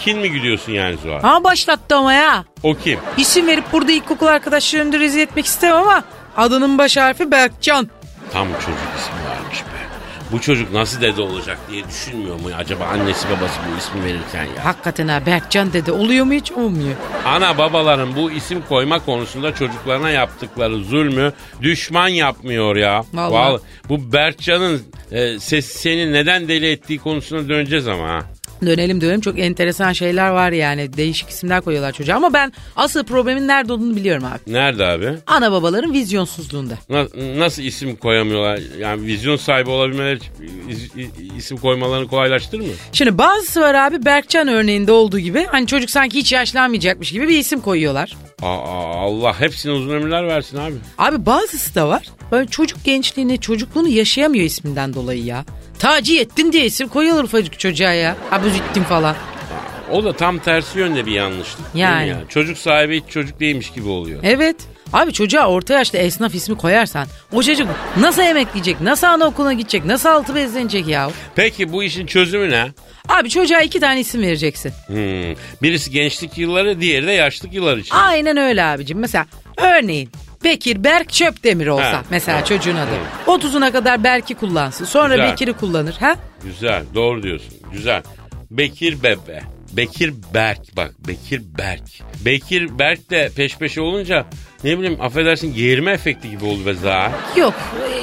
kin 0.00 0.18
mi 0.18 0.32
gidiyorsun 0.32 0.72
yani 0.72 0.96
Zuhal? 0.96 1.20
Ama 1.22 1.44
başlattı 1.44 1.96
ama 1.96 2.12
ya. 2.12 2.44
O 2.62 2.74
kim? 2.74 2.98
İsim 3.16 3.46
verip 3.46 3.64
burada 3.72 3.92
ilkokul 3.92 4.26
arkadaşlarımda 4.26 4.98
rezil 5.00 5.20
etmek 5.20 5.46
istemem 5.46 5.76
ama 5.76 6.04
adının 6.36 6.78
baş 6.78 6.96
harfi 6.96 7.30
Berkcan. 7.30 7.88
Tam 8.32 8.48
çocuk 8.52 8.68
ismi 8.98 9.30
varmış 9.30 9.60
be. 9.60 9.84
Bu 10.32 10.40
çocuk 10.40 10.72
nasıl 10.72 11.00
dede 11.00 11.22
olacak 11.22 11.58
diye 11.70 11.84
düşünmüyor 11.88 12.40
mu 12.40 12.48
acaba 12.56 12.84
annesi 12.84 13.28
babası 13.28 13.60
bu 13.72 13.78
ismi 13.78 14.04
verirken 14.04 14.44
ya? 14.44 14.64
Hakikaten 14.64 15.08
ha 15.08 15.26
Berkcan 15.26 15.72
dedi. 15.72 15.92
Oluyor 15.92 16.24
mu 16.24 16.32
hiç 16.32 16.52
olmuyor. 16.52 16.94
Ana 17.26 17.58
babaların 17.58 18.16
bu 18.16 18.30
isim 18.30 18.62
koyma 18.68 19.04
konusunda 19.04 19.54
çocuklarına 19.54 20.10
yaptıkları 20.10 20.76
zulmü 20.84 21.32
düşman 21.62 22.08
yapmıyor 22.08 22.76
ya. 22.76 23.04
Vallahi. 23.14 23.60
bu 23.88 24.12
Berkcan'ın 24.12 24.82
e, 25.12 25.38
ses 25.38 25.66
seni 25.66 26.12
neden 26.12 26.48
deli 26.48 26.70
ettiği 26.70 26.98
konusuna 26.98 27.48
döneceğiz 27.48 27.88
ama 27.88 28.08
ha. 28.08 28.20
Dönelim 28.62 29.00
dönelim 29.00 29.20
çok 29.20 29.38
enteresan 29.38 29.92
şeyler 29.92 30.28
var 30.30 30.52
yani. 30.52 30.92
Değişik 30.96 31.28
isimler 31.28 31.60
koyuyorlar 31.60 31.92
çocuğa 31.92 32.16
ama 32.16 32.32
ben 32.32 32.52
asıl 32.76 33.04
problemin 33.04 33.48
nerede 33.48 33.72
olduğunu 33.72 33.96
biliyorum 33.96 34.24
abi. 34.24 34.52
Nerede 34.54 34.84
abi? 34.86 35.12
Ana 35.26 35.52
babaların 35.52 35.92
vizyonsuzluğunda. 35.92 36.74
Na- 36.88 37.06
nasıl 37.38 37.62
isim 37.62 37.96
koyamıyorlar? 37.96 38.60
Yani 38.80 39.06
vizyon 39.06 39.36
sahibi 39.36 39.70
olabilmeleri 39.70 40.18
isim 41.38 41.56
koymalarını 41.56 42.08
kolaylaştırır 42.08 42.62
mı? 42.62 42.68
Şimdi 42.92 43.18
bazısı 43.18 43.60
var 43.60 43.74
abi 43.74 44.04
Berkcan 44.04 44.48
örneğinde 44.48 44.92
olduğu 44.92 45.18
gibi 45.18 45.46
hani 45.50 45.66
çocuk 45.66 45.90
sanki 45.90 46.18
hiç 46.18 46.32
yaşlanmayacakmış 46.32 47.12
gibi 47.12 47.28
bir 47.28 47.38
isim 47.38 47.60
koyuyorlar. 47.60 48.16
Aa, 48.42 48.46
Allah 48.98 49.40
hepsine 49.40 49.72
uzun 49.72 49.90
ömürler 49.90 50.26
versin 50.26 50.58
abi. 50.58 50.74
Abi 50.98 51.26
bazısı 51.26 51.74
da 51.74 51.88
var. 51.88 52.08
Böyle 52.32 52.46
çocuk 52.48 52.84
gençliğini, 52.84 53.40
çocukluğunu 53.40 53.88
yaşayamıyor 53.88 54.44
isminden 54.44 54.94
dolayı 54.94 55.24
ya. 55.24 55.44
Taci 55.78 56.20
ettin 56.20 56.52
diye 56.52 56.64
isim 56.64 56.88
koyulur 56.88 57.24
ufacık 57.24 57.58
çocuğa 57.58 57.92
ya. 57.92 58.16
Abuzittin 58.30 58.82
falan. 58.82 59.16
O 59.90 60.04
da 60.04 60.12
tam 60.12 60.38
tersi 60.38 60.78
yönde 60.78 61.06
bir 61.06 61.12
yanlışlık. 61.12 61.66
Yani. 61.74 62.08
ya? 62.08 62.16
Çocuk 62.28 62.58
sahibi 62.58 62.96
hiç 63.00 63.12
çocuk 63.12 63.40
değilmiş 63.40 63.70
gibi 63.70 63.88
oluyor. 63.88 64.20
Evet. 64.22 64.56
Abi 64.92 65.12
çocuğa 65.12 65.46
orta 65.46 65.74
yaşta 65.74 65.98
esnaf 65.98 66.34
ismi 66.34 66.56
koyarsan 66.56 67.06
o 67.32 67.42
çocuk 67.42 67.68
nasıl 68.00 68.22
emekleyecek, 68.22 68.80
nasıl 68.80 69.06
anaokuluna 69.06 69.52
gidecek, 69.52 69.84
nasıl 69.84 70.08
altı 70.08 70.34
bezlenecek 70.34 70.86
ya? 70.88 71.10
Peki 71.34 71.72
bu 71.72 71.82
işin 71.84 72.06
çözümü 72.06 72.50
ne? 72.50 72.66
Abi 73.08 73.30
çocuğa 73.30 73.60
iki 73.60 73.80
tane 73.80 74.00
isim 74.00 74.22
vereceksin. 74.22 74.72
Hmm. 74.86 75.34
Birisi 75.62 75.90
gençlik 75.90 76.38
yılları, 76.38 76.80
diğeri 76.80 77.06
de 77.06 77.12
yaşlık 77.12 77.54
yıllar 77.54 77.76
için. 77.76 77.94
Aynen 77.94 78.36
öyle 78.36 78.64
abicim. 78.64 78.98
Mesela 78.98 79.26
örneğin 79.56 80.10
Bekir 80.44 80.84
Berk 80.84 81.12
Çöpdemir 81.12 81.66
olsa 81.66 81.92
Ha. 81.92 82.02
mesela 82.10 82.44
çocuğun 82.44 82.76
adı. 82.76 82.90
30'una 83.26 83.72
kadar 83.72 84.04
Berk'i 84.04 84.34
kullansın. 84.34 84.84
Sonra 84.84 85.14
Güzel. 85.16 85.32
Bekir'i 85.32 85.52
kullanır. 85.52 85.94
Ha? 86.00 86.16
Güzel, 86.44 86.82
doğru 86.94 87.22
diyorsun. 87.22 87.54
Güzel. 87.72 88.02
Bekir 88.50 89.02
Bebe. 89.02 89.42
Bekir 89.72 90.14
Berk 90.34 90.76
bak 90.76 90.94
Bekir 91.08 91.42
Berk. 91.58 91.82
Bekir 92.24 92.78
Berk 92.78 93.10
de 93.10 93.30
peş 93.36 93.56
peşe 93.58 93.80
olunca 93.80 94.26
ne 94.64 94.78
bileyim 94.78 95.00
affedersin 95.00 95.54
geğirme 95.54 95.92
efekti 95.92 96.30
gibi 96.30 96.44
oldu 96.44 96.66
be 96.66 96.74
zaten. 96.74 97.12
Yok 97.36 97.54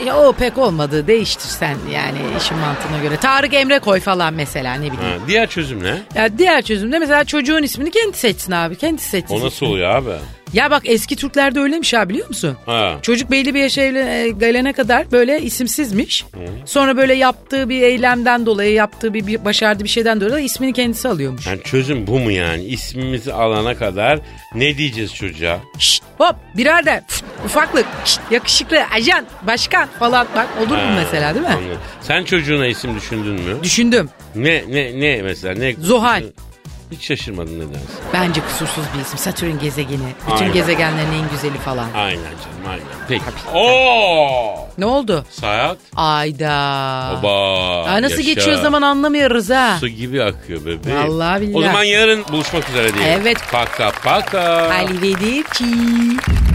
e, 0.08 0.14
o 0.14 0.34
pek 0.34 0.58
olmadı. 0.58 1.08
Değiştir 1.08 1.48
sen 1.50 1.78
yani 1.94 2.18
işin 2.38 2.58
mantığına 2.58 3.00
göre. 3.04 3.18
Tarık 3.18 3.54
Emre 3.54 3.80
koy 3.80 4.00
falan 4.00 4.34
mesela 4.34 4.74
ne 4.74 4.82
bileyim. 4.92 5.20
Ha, 5.20 5.28
diğer 5.28 5.50
çözüm 5.50 5.84
ne? 5.84 5.98
Ya 6.16 6.38
diğer 6.38 6.62
çözümde 6.62 7.00
mesela 7.00 7.24
çocuğun 7.24 7.64
ismini 7.64 7.92
kendi 7.92 8.18
seçsin 8.18 8.52
abi. 8.52 8.76
Kendi 8.78 9.02
seçsin. 9.02 9.36
O 9.36 9.38
nasıl 9.38 9.48
ismini. 9.56 9.72
oluyor 9.72 9.90
abi? 9.96 10.10
Ya 10.54 10.72
bak 10.72 10.82
eski 10.86 11.16
Türklerde 11.16 11.60
öyleymiş 11.60 11.94
ha 11.94 12.10
biliyor 12.10 12.28
musun? 12.28 12.58
Ha. 12.66 12.98
Çocuk 13.02 13.32
belli 13.32 13.54
bir 13.54 13.60
yaşa 13.60 13.82
evlen- 13.82 14.08
e, 14.08 14.30
gelene 14.30 14.74
kadar 14.74 15.12
böyle 15.12 15.42
isimsizmiş. 15.42 16.26
Sonra 16.66 16.98
böyle 16.98 17.14
yaptığı 17.14 17.70
bir 17.70 17.82
eylemden 17.82 18.46
dolayı 18.46 18.74
yaptığı 18.74 19.14
bir, 19.14 19.28
bir 19.28 19.46
başardığı 19.46 19.84
bir 19.84 19.90
şeyden 19.90 20.22
dolayı 20.22 20.46
ismini 20.46 20.74
kendisi 20.74 21.08
alıyormuş. 21.08 21.48
Yani 21.48 21.64
çözüm 21.64 22.08
bu 22.08 22.20
mu 22.20 22.32
yani? 22.32 22.64
İsmimizi 22.64 23.34
alana 23.34 23.76
kadar 23.78 24.20
ne 24.56 24.78
diyeceğiz 24.78 25.16
çocuğa? 25.16 25.60
Şşt, 25.80 26.04
hop 26.18 26.36
birader 26.58 27.02
fıt, 27.08 27.24
ufaklık 27.46 27.86
şşt, 28.06 28.20
yakışıklı 28.32 28.84
ajan 28.94 29.26
başkan 29.48 29.88
falan 30.00 30.28
bak 30.36 30.48
olur 30.60 30.76
mu 30.78 30.82
Ha, 30.84 30.94
mesela 31.04 31.34
değil 31.36 31.46
mi? 31.46 31.52
anladım. 31.54 31.78
Sen 32.02 32.24
çocuğuna 32.24 32.68
isim 32.68 32.96
düşündün 32.96 33.34
mü? 33.34 33.64
Düşündüm. 33.64 34.10
Ne 34.36 34.64
ne 34.70 35.00
ne 35.00 35.22
mesela 35.22 35.56
ne? 35.56 35.74
Zuhal. 35.74 36.24
Hiç 36.92 37.04
şaşırmadın 37.08 37.56
ne 37.60 37.74
dersin? 37.74 37.90
Bence 38.14 38.42
kusursuz 38.42 38.84
bir 38.96 39.02
isim. 39.02 39.18
Satürn 39.18 39.60
gezegeni. 39.60 40.00
Bütün 40.28 40.36
Aynen. 40.36 40.54
gezegenlerin 40.54 41.12
en 41.24 41.30
güzeli 41.30 41.58
falan. 41.58 41.88
Aynen 41.96 42.16
canım 42.24 42.70
aynen. 42.70 42.86
Peki. 43.08 43.24
Oo! 43.54 44.68
Ne 44.78 44.86
oldu? 44.86 45.26
Saat. 45.32 45.78
Ayda. 45.96 47.20
Oba. 47.20 47.84
Aa, 47.90 48.02
nasıl 48.02 48.18
yaşa. 48.18 48.34
geçiyor 48.34 48.62
zaman 48.62 48.82
anlamıyoruz 48.82 49.50
ha. 49.50 49.78
Su 49.80 49.88
gibi 49.88 50.24
akıyor 50.24 50.66
bebeğim. 50.66 50.98
Vallahi 51.00 51.42
billahi. 51.42 51.58
O 51.58 51.62
zaman 51.62 51.84
yarın 51.84 52.24
buluşmak 52.32 52.70
üzere 52.70 52.94
diyelim. 52.94 53.20
Evet. 53.22 53.38
Paka 53.52 53.92
paka. 54.04 54.40
Arrivederci. 54.42 55.66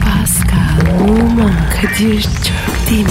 Pascal, 0.05 1.01
Oman, 1.09 1.55
Kadir 1.83 2.23
çok 2.23 2.91
değil 2.91 3.05
mi? 3.05 3.11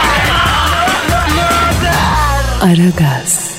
Aragaz. 2.61 3.50